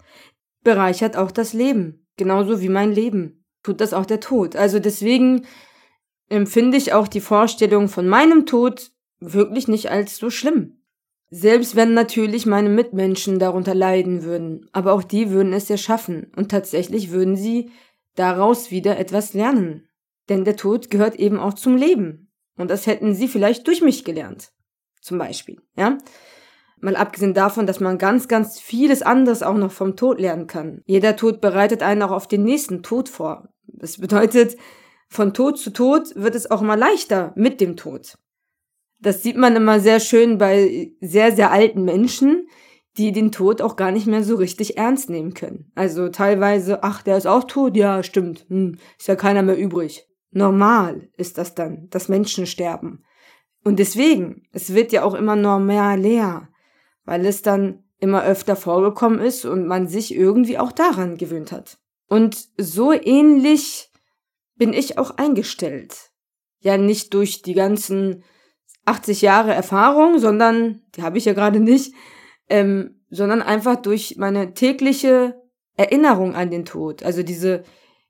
[0.65, 2.05] bereichert auch das Leben.
[2.17, 3.45] Genauso wie mein Leben.
[3.63, 4.57] Tut das auch der Tod.
[4.57, 5.47] Also deswegen
[6.27, 10.78] empfinde ich auch die Vorstellung von meinem Tod wirklich nicht als so schlimm.
[11.31, 16.31] Selbst wenn natürlich meine Mitmenschen darunter leiden würden, aber auch die würden es ja schaffen
[16.35, 17.71] und tatsächlich würden sie
[18.15, 19.87] daraus wieder etwas lernen.
[20.27, 22.31] Denn der Tod gehört eben auch zum Leben.
[22.57, 24.51] Und das hätten sie vielleicht durch mich gelernt.
[25.01, 25.97] Zum Beispiel, ja.
[26.81, 30.81] Mal abgesehen davon, dass man ganz, ganz vieles anderes auch noch vom Tod lernen kann.
[30.85, 33.49] Jeder Tod bereitet einen auch auf den nächsten Tod vor.
[33.67, 34.55] Das bedeutet,
[35.09, 38.17] von Tod zu Tod wird es auch immer leichter mit dem Tod.
[38.99, 42.47] Das sieht man immer sehr schön bei sehr, sehr alten Menschen,
[42.97, 45.71] die den Tod auch gar nicht mehr so richtig ernst nehmen können.
[45.75, 47.77] Also teilweise, ach, der ist auch tot?
[47.77, 48.45] Ja, stimmt.
[48.49, 50.05] Hm, ist ja keiner mehr übrig.
[50.31, 53.03] Normal ist das dann, dass Menschen sterben.
[53.63, 56.49] Und deswegen, es wird ja auch immer normaler,
[57.05, 61.77] weil es dann immer öfter vorgekommen ist und man sich irgendwie auch daran gewöhnt hat.
[62.07, 63.91] Und so ähnlich
[64.55, 66.11] bin ich auch eingestellt.
[66.59, 68.23] Ja, nicht durch die ganzen
[68.89, 71.93] 80 Jahre Erfahrung, sondern, die habe ich ja gerade nicht,
[72.49, 75.41] ähm, sondern einfach durch meine tägliche
[75.77, 77.03] Erinnerung an den Tod.
[77.03, 77.63] Also diese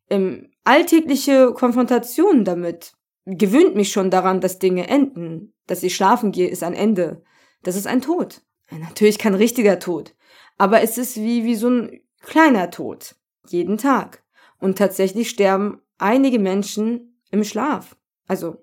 [0.10, 2.94] ähm, alltägliche Konfrontation damit
[3.26, 5.54] gewöhnt mich schon daran, dass Dinge enden.
[5.68, 7.24] Dass ich schlafen gehe, ist ein Ende.
[7.64, 8.42] Das ist ein Tod.
[8.72, 10.16] Natürlich kein richtiger Tod.
[10.58, 13.16] Aber es ist wie, wie so ein kleiner Tod.
[13.48, 14.24] Jeden Tag.
[14.60, 17.96] Und tatsächlich sterben einige Menschen im Schlaf.
[18.28, 18.58] Also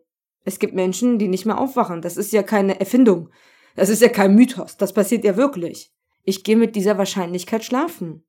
[0.46, 2.00] es gibt Menschen, die nicht mehr aufwachen.
[2.00, 3.30] Das ist ja keine Erfindung.
[3.74, 4.76] Das ist ja kein Mythos.
[4.76, 5.92] Das passiert ja wirklich.
[6.22, 8.24] Ich gehe mit dieser Wahrscheinlichkeit schlafen.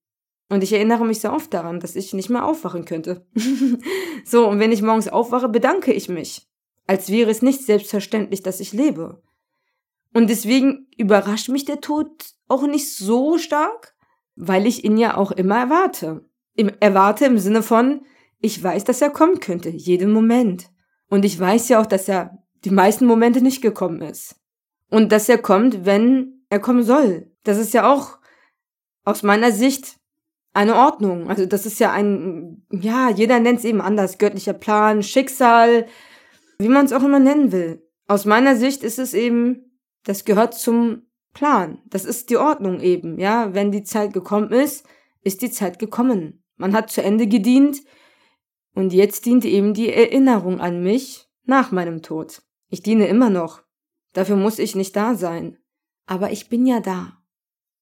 [0.49, 3.27] Und ich erinnere mich sehr oft daran, dass ich nicht mehr aufwachen könnte.
[4.25, 6.47] so, und wenn ich morgens aufwache, bedanke ich mich.
[6.87, 9.21] Als wäre es nicht selbstverständlich, dass ich lebe.
[10.13, 12.09] Und deswegen überrascht mich der Tod
[12.47, 13.93] auch nicht so stark,
[14.35, 16.25] weil ich ihn ja auch immer erwarte.
[16.55, 18.01] Im, erwarte im Sinne von,
[18.39, 20.71] ich weiß, dass er kommen könnte, jeden Moment.
[21.09, 24.35] Und ich weiß ja auch, dass er die meisten Momente nicht gekommen ist.
[24.89, 27.31] Und dass er kommt, wenn er kommen soll.
[27.43, 28.17] Das ist ja auch
[29.03, 29.97] aus meiner Sicht
[30.53, 31.29] eine Ordnung.
[31.29, 34.17] Also das ist ja ein, ja, jeder nennt es eben anders.
[34.17, 35.85] Göttlicher Plan, Schicksal,
[36.57, 37.83] wie man es auch immer nennen will.
[38.07, 41.79] Aus meiner Sicht ist es eben, das gehört zum Plan.
[41.85, 43.53] Das ist die Ordnung eben, ja.
[43.53, 44.85] Wenn die Zeit gekommen ist,
[45.23, 46.43] ist die Zeit gekommen.
[46.55, 47.81] Man hat zu Ende gedient
[48.77, 52.43] und jetzt dient eben die Erinnerung an mich nach meinem Tod.
[52.69, 53.63] Ich diene immer noch.
[54.13, 55.57] Dafür muss ich nicht da sein.
[56.05, 57.17] Aber ich bin ja da.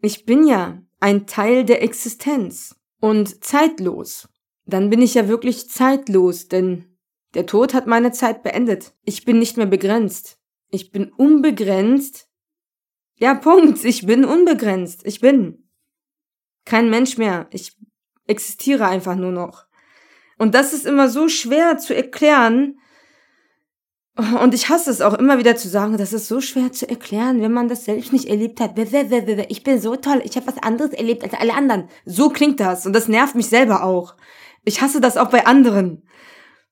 [0.02, 4.30] Ich bin ja ein Teil der Existenz und zeitlos.
[4.66, 6.86] Dann bin ich ja wirklich zeitlos, denn
[7.34, 8.94] der Tod hat meine Zeit beendet.
[9.04, 10.40] Ich bin nicht mehr begrenzt.
[10.70, 12.30] Ich bin unbegrenzt.
[13.18, 13.84] Ja, Punkt.
[13.84, 15.06] Ich bin unbegrenzt.
[15.06, 15.68] Ich bin
[16.64, 17.48] kein Mensch mehr.
[17.52, 17.76] Ich
[18.28, 19.66] existiere einfach nur noch.
[20.38, 22.80] Und das ist immer so schwer zu erklären.
[24.42, 27.42] Und ich hasse es auch immer wieder zu sagen, das ist so schwer zu erklären,
[27.42, 28.78] wenn man das selbst nicht erlebt hat.
[29.50, 31.90] Ich bin so toll, ich habe was anderes erlebt als alle anderen.
[32.06, 34.16] So klingt das und das nervt mich selber auch.
[34.64, 36.08] Ich hasse das auch bei anderen.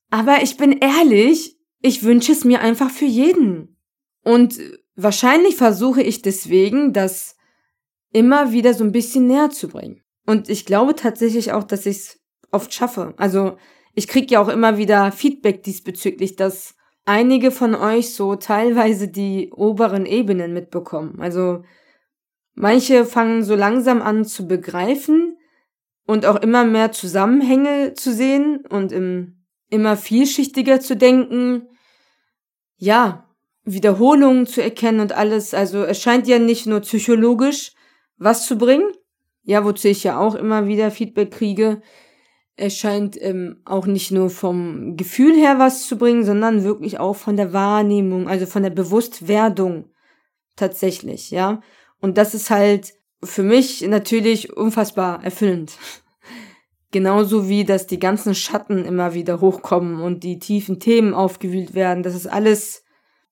[0.09, 3.77] Aber ich bin ehrlich, ich wünsche es mir einfach für jeden.
[4.23, 4.57] Und
[4.95, 7.35] wahrscheinlich versuche ich deswegen, das
[8.13, 10.01] immer wieder so ein bisschen näher zu bringen.
[10.25, 12.19] Und ich glaube tatsächlich auch, dass ich es
[12.53, 13.13] oft schaffe.
[13.17, 13.57] Also
[13.93, 19.51] ich krieg ja auch immer wieder Feedback diesbezüglich, dass einige von euch so teilweise die
[19.51, 21.19] oberen Ebenen mitbekommen.
[21.19, 21.63] Also
[22.55, 25.37] manche fangen so langsam an zu begreifen
[26.05, 31.67] und auch immer mehr Zusammenhänge zu sehen und im, immer vielschichtiger zu denken.
[32.77, 33.29] Ja,
[33.65, 35.53] Wiederholungen zu erkennen und alles.
[35.53, 37.73] Also es scheint ja nicht nur psychologisch
[38.17, 38.91] was zu bringen.
[39.43, 41.81] Ja, wozu ich ja auch immer wieder Feedback kriege,
[42.55, 47.15] es scheint ähm, auch nicht nur vom Gefühl her was zu bringen, sondern wirklich auch
[47.15, 49.89] von der Wahrnehmung, also von der Bewusstwerdung
[50.55, 51.61] tatsächlich, ja.
[51.99, 55.77] Und das ist halt für mich natürlich unfassbar erfüllend.
[56.91, 62.03] Genauso wie, dass die ganzen Schatten immer wieder hochkommen und die tiefen Themen aufgewühlt werden.
[62.03, 62.83] Das ist alles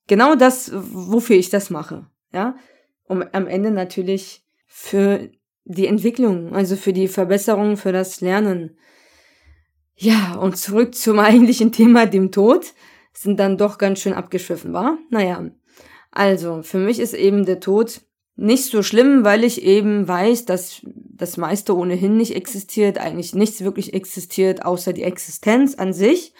[0.07, 2.55] genau das, wofür ich das mache, ja.
[3.03, 5.29] Um am Ende natürlich für
[5.65, 8.77] die Entwicklung, also für die Verbesserung, für das Lernen
[10.01, 12.73] ja, und zurück zum eigentlichen Thema, dem Tod.
[13.13, 14.97] Sind dann doch ganz schön abgeschwiffen, war?
[15.11, 15.45] Naja.
[16.09, 18.01] Also, für mich ist eben der Tod
[18.35, 23.63] nicht so schlimm, weil ich eben weiß, dass das meiste ohnehin nicht existiert, eigentlich nichts
[23.63, 26.33] wirklich existiert, außer die Existenz an sich.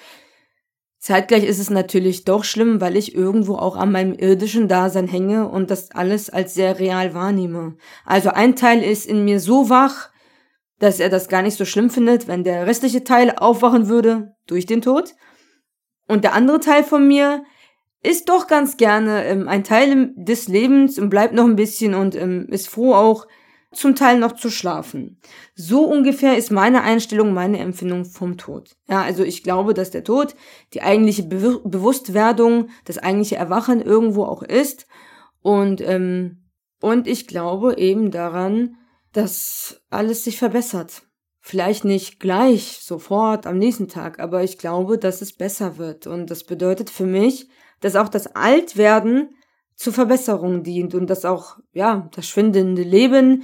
[0.98, 5.48] Zeitgleich ist es natürlich doch schlimm, weil ich irgendwo auch an meinem irdischen Dasein hänge
[5.48, 7.76] und das alles als sehr real wahrnehme.
[8.06, 10.11] Also ein Teil ist in mir so wach,
[10.82, 14.66] dass er das gar nicht so schlimm findet, wenn der restliche Teil aufwachen würde durch
[14.66, 15.14] den Tod.
[16.08, 17.44] Und der andere Teil von mir
[18.02, 22.16] ist doch ganz gerne ähm, ein Teil des Lebens und bleibt noch ein bisschen und
[22.16, 23.28] ähm, ist froh auch,
[23.72, 25.22] zum Teil noch zu schlafen.
[25.56, 28.76] So ungefähr ist meine Einstellung, meine Empfindung vom Tod.
[28.90, 30.36] Ja, also ich glaube, dass der Tod
[30.74, 34.88] die eigentliche Be Bewusstwerdung, das eigentliche Erwachen irgendwo auch ist.
[35.42, 36.50] Und, ähm,
[36.82, 38.76] und ich glaube eben daran,
[39.14, 41.04] dass alles sich verbessert.
[41.40, 46.06] Vielleicht nicht gleich, sofort, am nächsten Tag, aber ich glaube, dass es besser wird.
[46.06, 47.50] Und das bedeutet für mich,
[47.80, 49.36] dass auch das Altwerden
[49.76, 53.44] zur Verbesserung dient und dass auch, ja, das schwindende Leben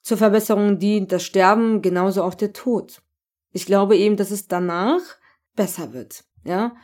[0.00, 3.02] zur Verbesserung dient, das Sterben, genauso auch der Tod.
[3.52, 5.00] Ich glaube eben, dass es danach
[5.54, 6.74] besser wird, ja.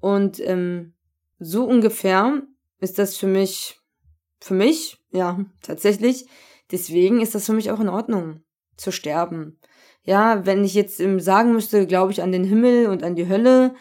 [0.00, 0.94] Und ähm,
[1.38, 2.42] so ungefähr
[2.80, 3.80] ist das für mich,
[4.40, 6.26] für mich, ja, tatsächlich.
[6.70, 8.42] Deswegen ist das für mich auch in Ordnung,
[8.76, 9.58] zu sterben.
[10.02, 13.28] Ja, wenn ich jetzt ähm, sagen müsste, glaube ich an den Himmel und an die
[13.28, 13.74] Hölle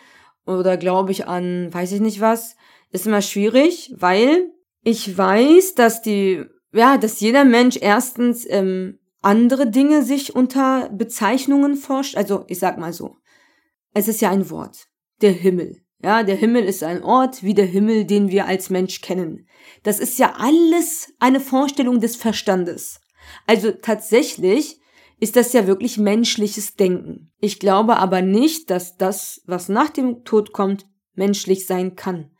[0.45, 2.55] oder glaube ich an, weiß ich nicht was,
[2.91, 4.51] ist immer schwierig, weil
[4.83, 11.75] ich weiß, dass die, ja, dass jeder Mensch erstens ähm, andere Dinge sich unter Bezeichnungen
[11.75, 12.15] forscht.
[12.15, 13.17] Also ich sag mal so,
[13.93, 14.87] es ist ja ein Wort,
[15.21, 15.81] der Himmel.
[16.03, 19.47] Ja, der Himmel ist ein Ort wie der Himmel, den wir als Mensch kennen.
[19.83, 23.01] Das ist ja alles eine Vorstellung des Verstandes.
[23.47, 24.79] Also tatsächlich
[25.19, 27.31] ist das ja wirklich menschliches Denken.
[27.39, 30.85] Ich glaube aber nicht, dass das, was nach dem Tod kommt,
[31.15, 32.31] menschlich sein kann.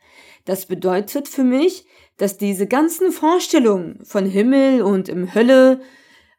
[0.44, 1.84] Das bedeutet für mich,
[2.16, 5.80] dass diese ganzen Vorstellungen von Himmel und im Hölle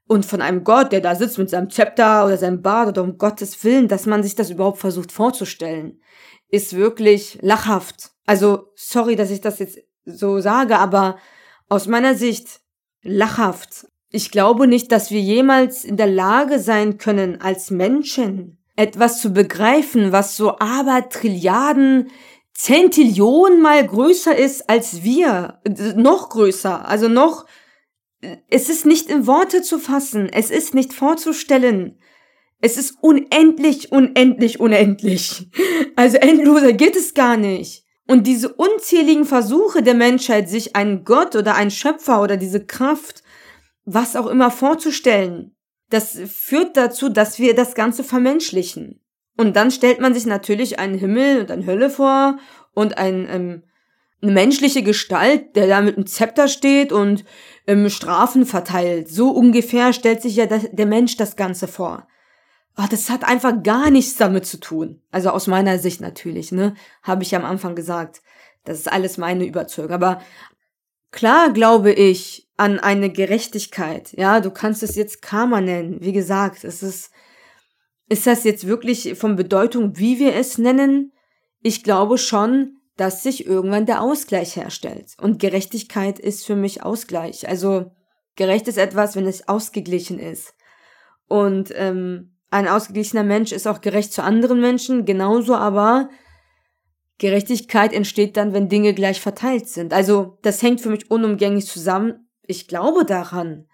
[0.07, 3.17] und von einem Gott, der da sitzt mit seinem Zepter oder seinem Bart oder um
[3.17, 6.01] Gottes Willen, dass man sich das überhaupt versucht vorzustellen,
[6.49, 8.11] ist wirklich lachhaft.
[8.25, 11.17] Also, sorry, dass ich das jetzt so sage, aber
[11.67, 12.61] aus meiner Sicht
[13.01, 13.87] lachhaft.
[14.11, 19.31] Ich glaube nicht, dass wir jemals in der Lage sein können, als Menschen etwas zu
[19.33, 22.09] begreifen, was so aber Trilliarden
[22.53, 25.61] Zentillionen mal größer ist als wir,
[25.95, 27.45] noch größer, also noch,
[28.49, 31.99] es ist nicht in Worte zu fassen, es ist nicht vorzustellen.
[32.61, 35.47] Es ist unendlich, unendlich, unendlich.
[35.95, 37.85] Also endloser geht es gar nicht.
[38.07, 43.23] Und diese unzähligen Versuche der Menschheit, sich einen Gott oder einen Schöpfer oder diese Kraft,
[43.85, 45.55] was auch immer vorzustellen,
[45.89, 48.99] das führt dazu, dass wir das Ganze vermenschlichen.
[49.37, 52.39] Und dann stellt man sich natürlich einen Himmel und eine Hölle vor
[52.73, 53.63] und ein, ähm,
[54.21, 57.23] eine menschliche Gestalt, der da mit einem Zepter steht und
[57.67, 59.07] ähm, Strafen verteilt.
[59.07, 62.07] So ungefähr stellt sich ja das, der Mensch das Ganze vor.
[62.81, 65.01] Oh, das hat einfach gar nichts damit zu tun.
[65.11, 66.75] Also aus meiner Sicht natürlich, ne?
[67.03, 68.21] Habe ich am Anfang gesagt.
[68.63, 69.91] Das ist alles meine Überzeugung.
[69.91, 70.21] Aber
[71.11, 74.13] klar glaube ich an eine Gerechtigkeit.
[74.13, 75.97] Ja, du kannst es jetzt Karma nennen.
[75.99, 77.11] Wie gesagt, es ist
[78.07, 81.13] ist das jetzt wirklich von Bedeutung, wie wir es nennen?
[81.61, 85.15] Ich glaube schon, dass sich irgendwann der Ausgleich herstellt.
[85.21, 87.47] Und Gerechtigkeit ist für mich Ausgleich.
[87.47, 87.91] Also
[88.35, 90.55] gerecht ist etwas, wenn es ausgeglichen ist.
[91.27, 96.09] Und ähm, ein ausgeglichener Mensch ist auch gerecht zu anderen Menschen, genauso aber
[97.19, 99.93] Gerechtigkeit entsteht dann, wenn Dinge gleich verteilt sind.
[99.93, 102.29] Also das hängt für mich unumgänglich zusammen.
[102.43, 103.67] Ich glaube daran.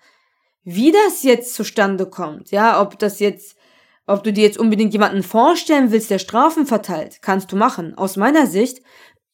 [0.64, 3.56] Wie das jetzt zustande kommt, ja, ob das jetzt
[4.08, 7.96] ob du dir jetzt unbedingt jemanden vorstellen willst, der Strafen verteilt, kannst du machen.
[7.96, 8.84] Aus meiner Sicht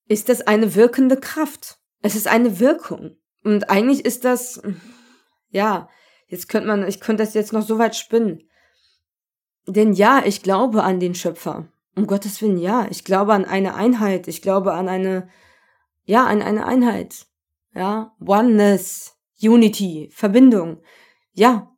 [0.08, 1.78] ist das eine wirkende Kraft.
[2.02, 3.18] Es ist eine Wirkung.
[3.44, 4.62] Und eigentlich ist das,
[5.50, 5.90] ja,
[6.28, 8.48] jetzt könnte man, ich könnte das jetzt noch so weit spinnen.
[9.68, 11.68] Denn ja, ich glaube an den Schöpfer.
[11.96, 12.88] Um Gottes Willen, ja.
[12.90, 14.28] Ich glaube an eine Einheit.
[14.28, 15.30] Ich glaube an eine,
[16.06, 17.28] ja, an eine Einheit.
[17.74, 20.82] Ja, Oneness, Unity, Verbindung.
[21.34, 21.72] Ja,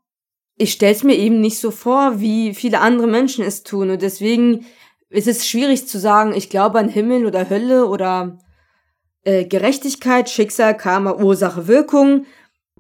[0.56, 3.90] ich stell's mir eben nicht so vor, wie viele andere Menschen es tun.
[3.90, 4.66] Und deswegen
[5.10, 8.40] ist es schwierig zu sagen, ich glaube an Himmel oder Hölle oder
[9.24, 12.26] äh, Gerechtigkeit, Schicksal, Karma, Ursache, Wirkung.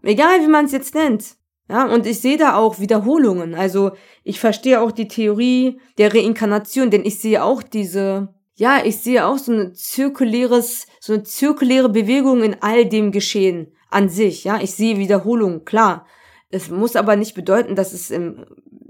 [0.02, 1.36] Egal wie man es jetzt nennt.
[1.74, 3.56] Ja, und ich sehe da auch Wiederholungen.
[3.56, 3.94] Also
[4.24, 9.26] ich verstehe auch die Theorie der Reinkarnation, denn ich sehe auch diese, ja, ich sehe
[9.26, 14.44] auch so eine zirkuläres, so eine zirkuläre Bewegung in all dem Geschehen an sich.
[14.44, 16.06] Ja, ich sehe Wiederholungen, klar.
[16.52, 18.46] Es muss aber nicht bedeuten, dass es eine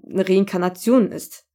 [0.09, 1.45] Reinkarnation ist.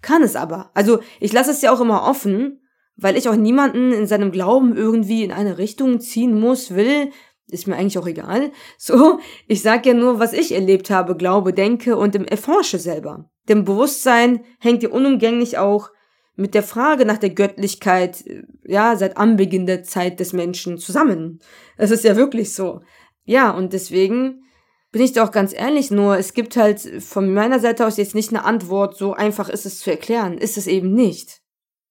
[0.00, 0.70] Kann es aber.
[0.72, 2.62] Also ich lasse es ja auch immer offen,
[2.96, 7.10] weil ich auch niemanden in seinem Glauben irgendwie in eine Richtung ziehen muss, will,
[7.50, 8.52] ist mir eigentlich auch egal.
[8.76, 13.30] So, ich sage ja nur, was ich erlebt habe, glaube, denke und erforsche selber.
[13.48, 15.90] Denn Bewusstsein hängt ja unumgänglich auch
[16.36, 18.24] mit der Frage nach der Göttlichkeit,
[18.64, 21.40] ja, seit Anbeginn der Zeit des Menschen zusammen.
[21.76, 22.80] Es ist ja wirklich so.
[23.24, 24.44] Ja, und deswegen
[24.92, 28.14] bin ich da auch ganz ehrlich, nur es gibt halt von meiner Seite aus jetzt
[28.14, 30.38] nicht eine Antwort, so einfach ist es zu erklären.
[30.38, 31.40] Ist es eben nicht.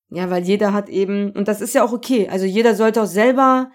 [0.10, 3.08] Ja, weil jeder hat eben, und das ist ja auch okay, also jeder sollte auch
[3.08, 3.70] selber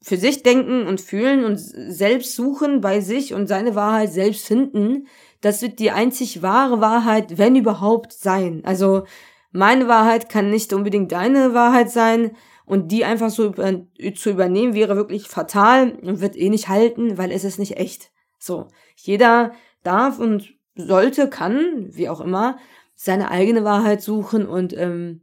[0.00, 5.08] für sich denken und fühlen und selbst suchen bei sich und seine Wahrheit selbst finden.
[5.40, 8.62] Das wird die einzig wahre Wahrheit, wenn überhaupt, sein.
[8.64, 9.04] Also
[9.50, 12.32] meine Wahrheit kann nicht unbedingt deine Wahrheit sein
[12.64, 13.72] und die einfach so über,
[14.14, 18.10] zu übernehmen wäre wirklich fatal und wird eh nicht halten, weil es ist nicht echt.
[18.38, 22.58] So, jeder darf und sollte, kann, wie auch immer,
[22.94, 25.22] seine eigene Wahrheit suchen und ähm,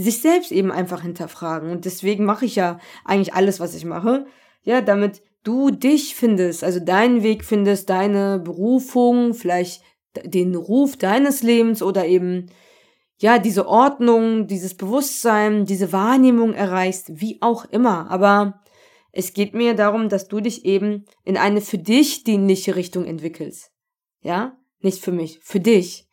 [0.00, 1.70] sich selbst eben einfach hinterfragen.
[1.70, 4.26] Und deswegen mache ich ja eigentlich alles, was ich mache.
[4.62, 9.82] Ja, damit du dich findest, also deinen Weg findest, deine Berufung, vielleicht
[10.24, 12.50] den Ruf deines Lebens oder eben
[13.20, 18.10] ja, diese Ordnung, dieses Bewusstsein, diese Wahrnehmung erreichst, wie auch immer.
[18.10, 18.62] Aber
[19.10, 23.72] es geht mir darum, dass du dich eben in eine für dich dienliche Richtung entwickelst.
[24.20, 24.56] Ja?
[24.80, 26.07] Nicht für mich, für dich.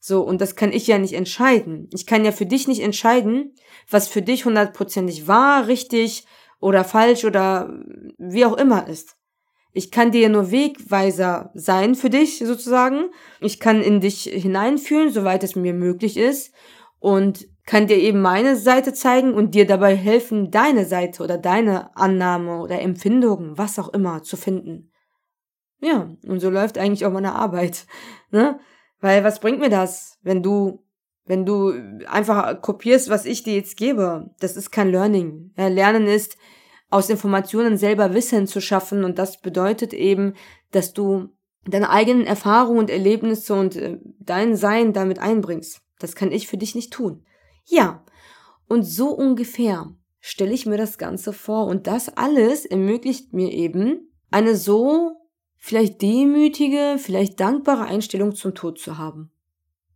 [0.00, 1.88] So, und das kann ich ja nicht entscheiden.
[1.92, 3.54] Ich kann ja für dich nicht entscheiden,
[3.88, 6.26] was für dich hundertprozentig wahr, richtig
[6.58, 7.78] oder falsch oder
[8.18, 9.16] wie auch immer ist.
[9.72, 13.10] Ich kann dir nur Wegweiser sein für dich sozusagen.
[13.40, 16.52] Ich kann in dich hineinfühlen, soweit es mir möglich ist.
[16.98, 21.96] Und kann dir eben meine Seite zeigen und dir dabei helfen, deine Seite oder deine
[21.96, 24.90] Annahme oder Empfindungen, was auch immer, zu finden.
[25.80, 27.86] Ja, und so läuft eigentlich auch meine Arbeit.
[28.32, 28.58] Ne?
[29.00, 30.84] Weil was bringt mir das, wenn du,
[31.24, 31.72] wenn du
[32.06, 34.30] einfach kopierst, was ich dir jetzt gebe?
[34.40, 35.52] Das ist kein Learning.
[35.56, 36.36] Ja, Lernen ist,
[36.90, 40.34] aus Informationen selber Wissen zu schaffen und das bedeutet eben,
[40.72, 41.28] dass du
[41.64, 45.80] deine eigenen Erfahrungen und Erlebnisse und äh, dein Sein damit einbringst.
[45.98, 47.24] Das kann ich für dich nicht tun.
[47.64, 48.04] Ja,
[48.68, 54.10] und so ungefähr stelle ich mir das Ganze vor und das alles ermöglicht mir eben
[54.30, 55.19] eine so
[55.60, 59.30] vielleicht demütige, vielleicht dankbare Einstellung zum Tod zu haben.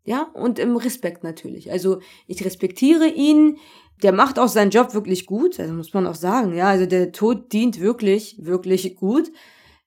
[0.05, 1.73] Ja, und im Respekt natürlich.
[1.73, 3.57] Also ich respektiere ihn,
[4.03, 7.11] der macht auch seinen Job wirklich gut, also muss man auch sagen, ja, also der
[7.11, 9.33] Tod dient wirklich, wirklich gut,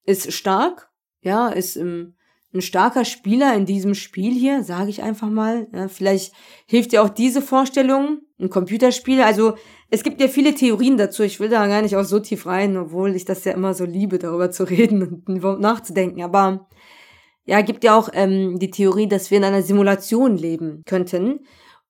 [0.03, 0.89] ist stark,
[1.21, 2.15] ja, ist ähm,
[2.53, 5.67] ein starker Spieler in diesem Spiel hier, sage ich einfach mal.
[5.73, 6.33] Ja, vielleicht
[6.65, 9.21] hilft dir auch diese Vorstellung, ein Computerspiel.
[9.21, 9.55] Also
[9.89, 11.23] es gibt ja viele Theorien dazu.
[11.23, 13.85] Ich will da gar nicht auch so tief rein, obwohl ich das ja immer so
[13.85, 16.23] liebe, darüber zu reden und nachzudenken.
[16.23, 16.67] Aber
[17.45, 21.41] ja, gibt ja auch ähm, die Theorie, dass wir in einer Simulation leben könnten.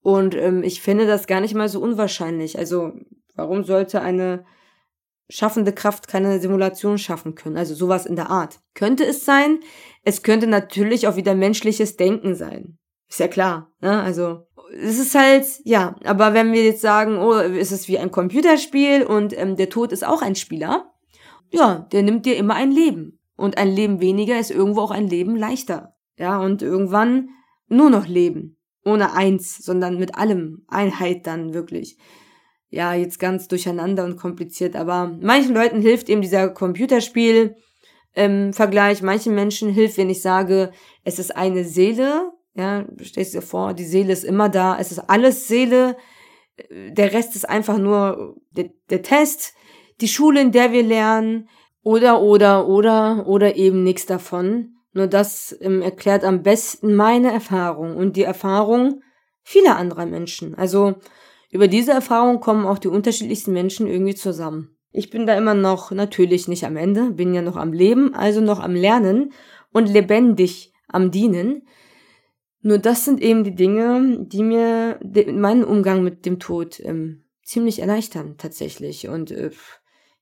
[0.01, 2.57] Und ähm, ich finde das gar nicht mal so unwahrscheinlich.
[2.57, 2.93] Also
[3.35, 4.45] warum sollte eine
[5.29, 7.57] schaffende Kraft keine Simulation schaffen können?
[7.57, 8.59] Also sowas in der Art.
[8.73, 9.59] Könnte es sein.
[10.03, 12.77] Es könnte natürlich auch wieder menschliches Denken sein.
[13.09, 13.71] Ist ja klar.
[13.81, 14.01] Ne?
[14.01, 18.11] Also es ist halt, ja, aber wenn wir jetzt sagen, oh, ist es wie ein
[18.11, 20.93] Computerspiel und ähm, der Tod ist auch ein Spieler,
[21.51, 23.19] ja, der nimmt dir immer ein Leben.
[23.37, 25.95] Und ein Leben weniger ist irgendwo auch ein Leben leichter.
[26.17, 27.29] Ja, und irgendwann
[27.67, 28.57] nur noch Leben
[28.87, 31.97] ohne eins, sondern mit allem Einheit dann wirklich.
[32.69, 37.55] Ja, jetzt ganz durcheinander und kompliziert, aber manchen Leuten hilft eben dieser Computerspiel
[38.17, 39.01] ähm, Vergleich.
[39.01, 40.71] Manchen Menschen hilft, wenn ich sage,
[41.03, 42.31] es ist eine Seele.
[42.55, 44.77] Ja, stellst dir vor, die Seele ist immer da.
[44.79, 45.95] Es ist alles Seele.
[46.71, 49.53] Der Rest ist einfach nur der, der Test,
[50.01, 51.47] die Schule, in der wir lernen.
[51.83, 54.73] Oder, oder, oder, oder eben nichts davon.
[54.91, 59.01] Nur das ähm, erklärt am besten meine Erfahrung und die Erfahrung
[59.43, 60.55] vieler anderer Menschen.
[60.55, 60.95] Also
[61.49, 64.77] über diese Erfahrung kommen auch die unterschiedlichsten Menschen irgendwie zusammen.
[64.91, 68.41] Ich bin da immer noch natürlich nicht am Ende, bin ja noch am Leben, also
[68.41, 69.31] noch am Lernen
[69.71, 71.67] und lebendig am Dienen.
[72.61, 77.79] Nur das sind eben die Dinge, die mir meinen Umgang mit dem Tod ähm, ziemlich
[77.79, 79.51] erleichtern tatsächlich und äh,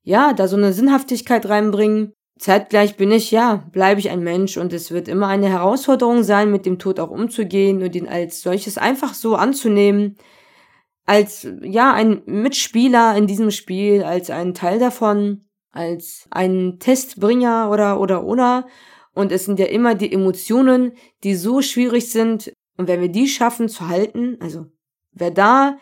[0.03, 4.73] ja, da so eine Sinnhaftigkeit reinbringen, Zeitgleich bin ich, ja, bleibe ich ein Mensch und
[4.73, 8.78] es wird immer eine Herausforderung sein, mit dem Tod auch umzugehen und ihn als solches
[8.78, 10.17] einfach so anzunehmen,
[11.06, 17.99] als, ja, ein Mitspieler in diesem Spiel, als ein Teil davon, als ein Testbringer oder,
[17.99, 18.68] oder, oder.
[19.14, 20.93] Und es sind ja immer die Emotionen,
[21.24, 22.51] die so schwierig sind.
[22.78, 24.66] Und wenn wir die schaffen zu halten, also
[25.12, 25.78] wer da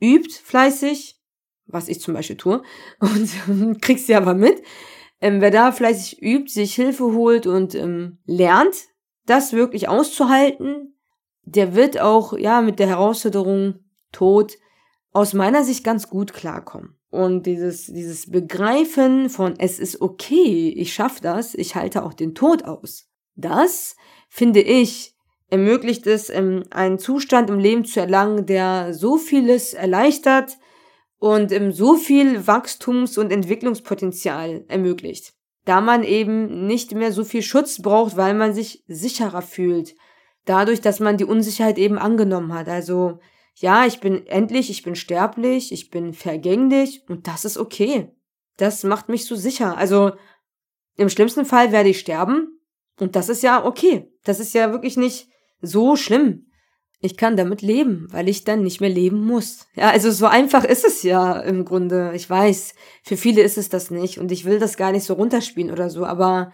[0.00, 1.16] übt fleißig,
[1.66, 2.62] was ich zum Beispiel tue,
[3.00, 4.62] und kriegst sie aber mit,
[5.20, 8.86] ähm, wer da fleißig übt, sich Hilfe holt und ähm, lernt,
[9.26, 10.94] das wirklich auszuhalten,
[11.42, 13.80] der wird auch ja mit der Herausforderung
[14.12, 14.54] Tod
[15.12, 16.98] aus meiner Sicht ganz gut klarkommen.
[17.10, 22.34] und dieses, dieses Begreifen von es ist okay, ich schaffe das, ich halte auch den
[22.34, 23.08] Tod aus.
[23.34, 23.96] Das,
[24.28, 25.14] finde ich,
[25.48, 30.58] ermöglicht es, ähm, einen Zustand im Leben zu erlangen, der so vieles erleichtert
[31.18, 35.32] und ähm, so viel Wachstums- und Entwicklungspotenzial ermöglicht.
[35.64, 39.94] Da man eben nicht mehr so viel Schutz braucht, weil man sich sicherer fühlt.
[40.44, 42.68] Dadurch, dass man die Unsicherheit eben angenommen hat.
[42.68, 43.18] Also
[43.60, 48.12] ja, ich bin endlich, ich bin sterblich, ich bin vergänglich und das ist okay.
[48.56, 49.76] Das macht mich so sicher.
[49.76, 50.12] Also
[50.96, 52.60] im schlimmsten Fall werde ich sterben
[53.00, 54.12] und das ist ja okay.
[54.24, 55.28] Das ist ja wirklich nicht
[55.60, 56.46] so schlimm.
[57.00, 59.66] Ich kann damit leben, weil ich dann nicht mehr leben muss.
[59.74, 62.12] Ja, also so einfach ist es ja im Grunde.
[62.14, 65.14] Ich weiß, für viele ist es das nicht und ich will das gar nicht so
[65.14, 66.52] runterspielen oder so, aber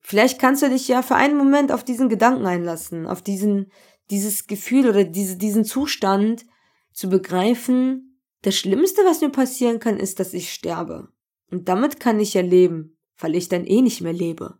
[0.00, 3.70] vielleicht kannst du dich ja für einen Moment auf diesen Gedanken einlassen, auf diesen
[4.10, 6.46] dieses Gefühl oder diese, diesen Zustand
[6.92, 11.08] zu begreifen, das Schlimmste, was mir passieren kann, ist, dass ich sterbe.
[11.50, 14.58] Und damit kann ich ja leben, weil ich dann eh nicht mehr lebe.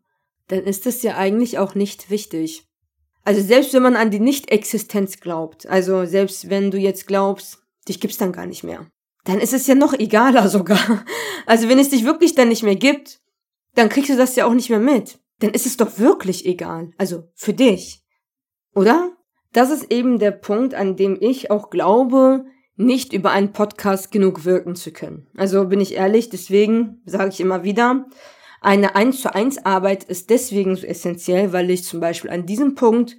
[0.49, 2.67] Dann ist es ja eigentlich auch nicht wichtig.
[3.23, 8.01] Also selbst wenn man an die Nicht-Existenz glaubt, also selbst wenn du jetzt glaubst, dich
[8.01, 8.91] gibt's dann gar nicht mehr,
[9.25, 11.05] dann ist es ja noch egaler sogar.
[11.47, 13.21] Also wenn es dich wirklich dann nicht mehr gibt,
[13.75, 15.21] dann kriegst du das ja auch nicht mehr mit.
[15.39, 16.93] Dann ist es doch wirklich egal.
[16.99, 18.03] Also für dich.
[18.75, 19.17] Oder?
[19.53, 22.45] Das ist eben der Punkt, an dem ich auch glaube,
[22.77, 25.27] nicht über einen Podcast genug wirken zu können.
[25.37, 28.07] Also bin ich ehrlich, deswegen sage ich immer wieder,
[28.61, 32.75] eine 1 zu 1 Arbeit ist deswegen so essentiell, weil ich zum Beispiel an diesem
[32.75, 33.17] Punkt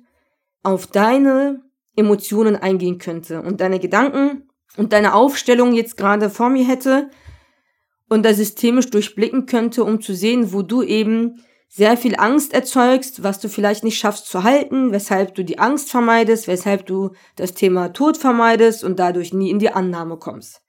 [0.63, 1.61] auf deine
[1.95, 7.09] Emotionen eingehen könnte und deine Gedanken und deine Aufstellung jetzt gerade vor mir hätte
[8.07, 11.43] und da systemisch durchblicken könnte, um zu sehen, wo du eben
[11.73, 15.89] sehr viel Angst erzeugst, was du vielleicht nicht schaffst zu halten, weshalb du die Angst
[15.89, 20.61] vermeidest, weshalb du das Thema Tod vermeidest und dadurch nie in die Annahme kommst.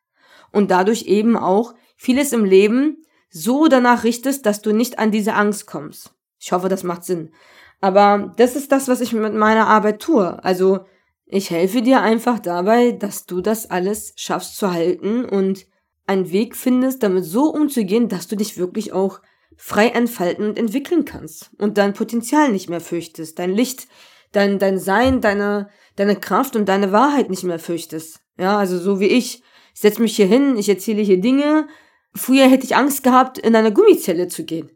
[0.53, 5.35] Und dadurch eben auch vieles im Leben so danach richtest, dass du nicht an diese
[5.35, 6.15] Angst kommst.
[6.39, 7.33] Ich hoffe, das macht Sinn.
[7.81, 10.45] Aber das ist das, was ich mit meiner Arbeit tue.
[10.45, 10.85] Also
[11.27, 15.67] ich helfe dir einfach dabei, dass du das alles schaffst zu halten und
[16.07, 19.21] einen Weg findest, damit so umzugehen, dass du dich wirklich auch
[19.65, 23.87] frei entfalten und entwickeln kannst und dein Potenzial nicht mehr fürchtest, dein Licht,
[24.33, 28.23] dein, dein Sein, deine, deine Kraft und deine Wahrheit nicht mehr fürchtest.
[28.37, 29.45] Ja, also so wie ich.
[29.73, 31.69] Ich setze mich hier hin, ich erzähle hier Dinge.
[32.13, 34.69] Früher hätte ich Angst gehabt, in eine Gummizelle zu gehen.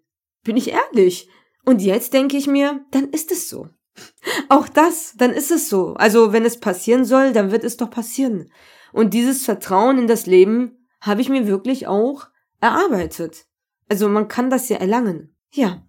[0.44, 1.28] Bin ich ehrlich.
[1.64, 3.68] Und jetzt denke ich mir, dann ist es so.
[4.48, 5.94] Auch das, dann ist es so.
[5.94, 8.52] Also wenn es passieren soll, dann wird es doch passieren.
[8.92, 12.28] Und dieses Vertrauen in das Leben habe ich mir wirklich auch
[12.60, 13.46] erarbeitet.
[13.88, 15.36] Also man kann das ja erlangen.
[15.52, 15.82] Ja.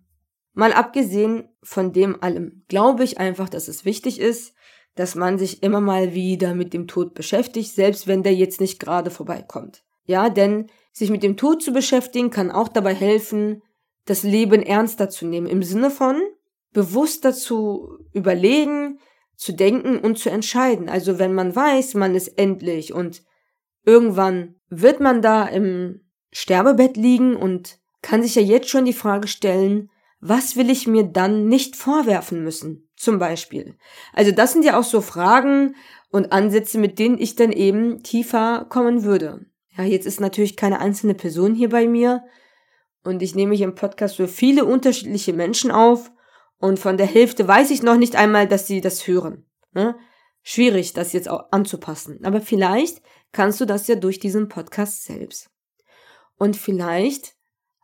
[0.53, 4.53] Mal abgesehen von dem allem, glaube ich einfach, dass es wichtig ist,
[4.95, 8.79] dass man sich immer mal wieder mit dem Tod beschäftigt, selbst wenn der jetzt nicht
[8.79, 9.83] gerade vorbeikommt.
[10.05, 13.61] Ja, denn sich mit dem Tod zu beschäftigen kann auch dabei helfen,
[14.05, 16.19] das Leben ernster zu nehmen, im Sinne von
[16.73, 18.99] bewusster zu überlegen,
[19.35, 20.89] zu denken und zu entscheiden.
[20.89, 23.23] Also wenn man weiß, man ist endlich und
[23.85, 29.27] irgendwann wird man da im Sterbebett liegen und kann sich ja jetzt schon die Frage
[29.27, 29.89] stellen,
[30.21, 32.89] was will ich mir dann nicht vorwerfen müssen?
[32.95, 33.77] Zum Beispiel.
[34.13, 35.75] Also das sind ja auch so Fragen
[36.09, 39.45] und Ansätze, mit denen ich dann eben tiefer kommen würde.
[39.77, 42.23] Ja, jetzt ist natürlich keine einzelne Person hier bei mir
[43.03, 46.09] und ich nehme hier im Podcast für viele unterschiedliche Menschen auf
[46.59, 49.45] und von der Hälfte weiß ich noch nicht einmal, dass sie das hören.
[49.73, 49.97] Ne?
[50.43, 52.23] Schwierig, das jetzt auch anzupassen.
[52.23, 53.01] Aber vielleicht
[53.33, 55.49] kannst du das ja durch diesen Podcast selbst.
[56.37, 57.36] Und vielleicht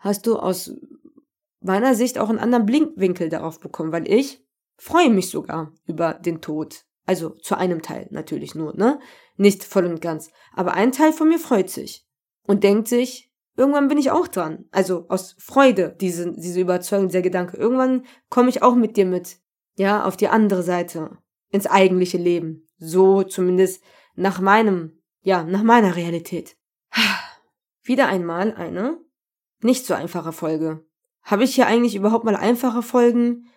[0.03, 0.75] hast du aus
[1.61, 4.45] meiner Sicht auch einen anderen Blinkwinkel darauf bekommen, weil ich
[4.75, 6.83] freue mich sogar über den Tod.
[7.05, 8.99] Also zu einem Teil natürlich nur, ne?
[9.37, 10.29] Nicht voll und ganz.
[10.53, 12.05] Aber ein Teil von mir freut sich
[12.45, 14.65] und denkt sich, irgendwann bin ich auch dran.
[14.71, 17.57] Also aus Freude, diese, diese Überzeugung, dieser Gedanke.
[17.57, 19.37] Irgendwann komme ich auch mit dir mit.
[19.75, 21.17] Ja, auf die andere Seite.
[21.49, 22.69] Ins eigentliche Leben.
[22.77, 23.83] So zumindest
[24.15, 26.57] nach meinem, ja, nach meiner Realität.
[27.83, 28.97] Wieder einmal eine
[29.63, 30.85] nicht so einfache Folge.
[31.23, 33.47] Habe ich hier eigentlich überhaupt mal einfache Folgen?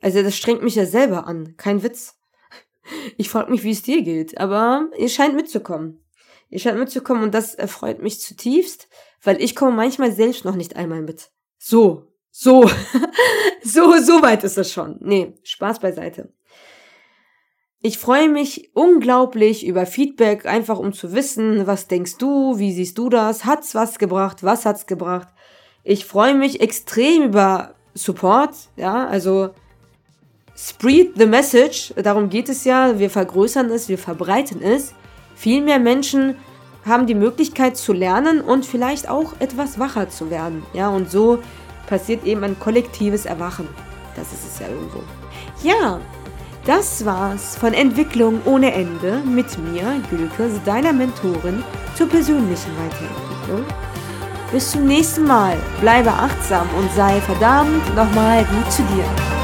[0.00, 2.18] Also das strengt mich ja selber an, kein Witz.
[3.16, 6.04] Ich frage mich, wie es dir geht, aber ihr scheint mitzukommen.
[6.50, 8.88] Ihr scheint mitzukommen und das erfreut mich zutiefst,
[9.22, 11.30] weil ich komme manchmal selbst noch nicht einmal mit.
[11.56, 12.68] So, so,
[13.62, 14.98] so, so weit ist das schon.
[15.00, 16.30] Nee, Spaß beiseite.
[17.86, 22.96] Ich freue mich unglaublich über Feedback, einfach um zu wissen, was denkst du, wie siehst
[22.96, 25.28] du das, hat's was gebracht, was hat's gebracht.
[25.86, 29.50] Ich freue mich extrem über Support, ja, also
[30.56, 34.94] spread the message, darum geht es ja, wir vergrößern es, wir verbreiten es.
[35.34, 36.36] Viel mehr Menschen
[36.86, 40.62] haben die Möglichkeit zu lernen und vielleicht auch etwas wacher zu werden.
[40.72, 41.40] Ja, und so
[41.86, 43.68] passiert eben ein kollektives Erwachen.
[44.16, 45.02] Das ist es ja irgendwo.
[45.62, 46.00] Ja,
[46.64, 51.62] das war's von Entwicklung ohne Ende mit mir, Gülke, deiner Mentorin
[51.94, 53.64] zur persönlichen Weiterentwicklung.
[54.54, 55.56] Bis zum nächsten Mal.
[55.80, 59.43] Bleibe achtsam und sei verdammt nochmal gut zu dir.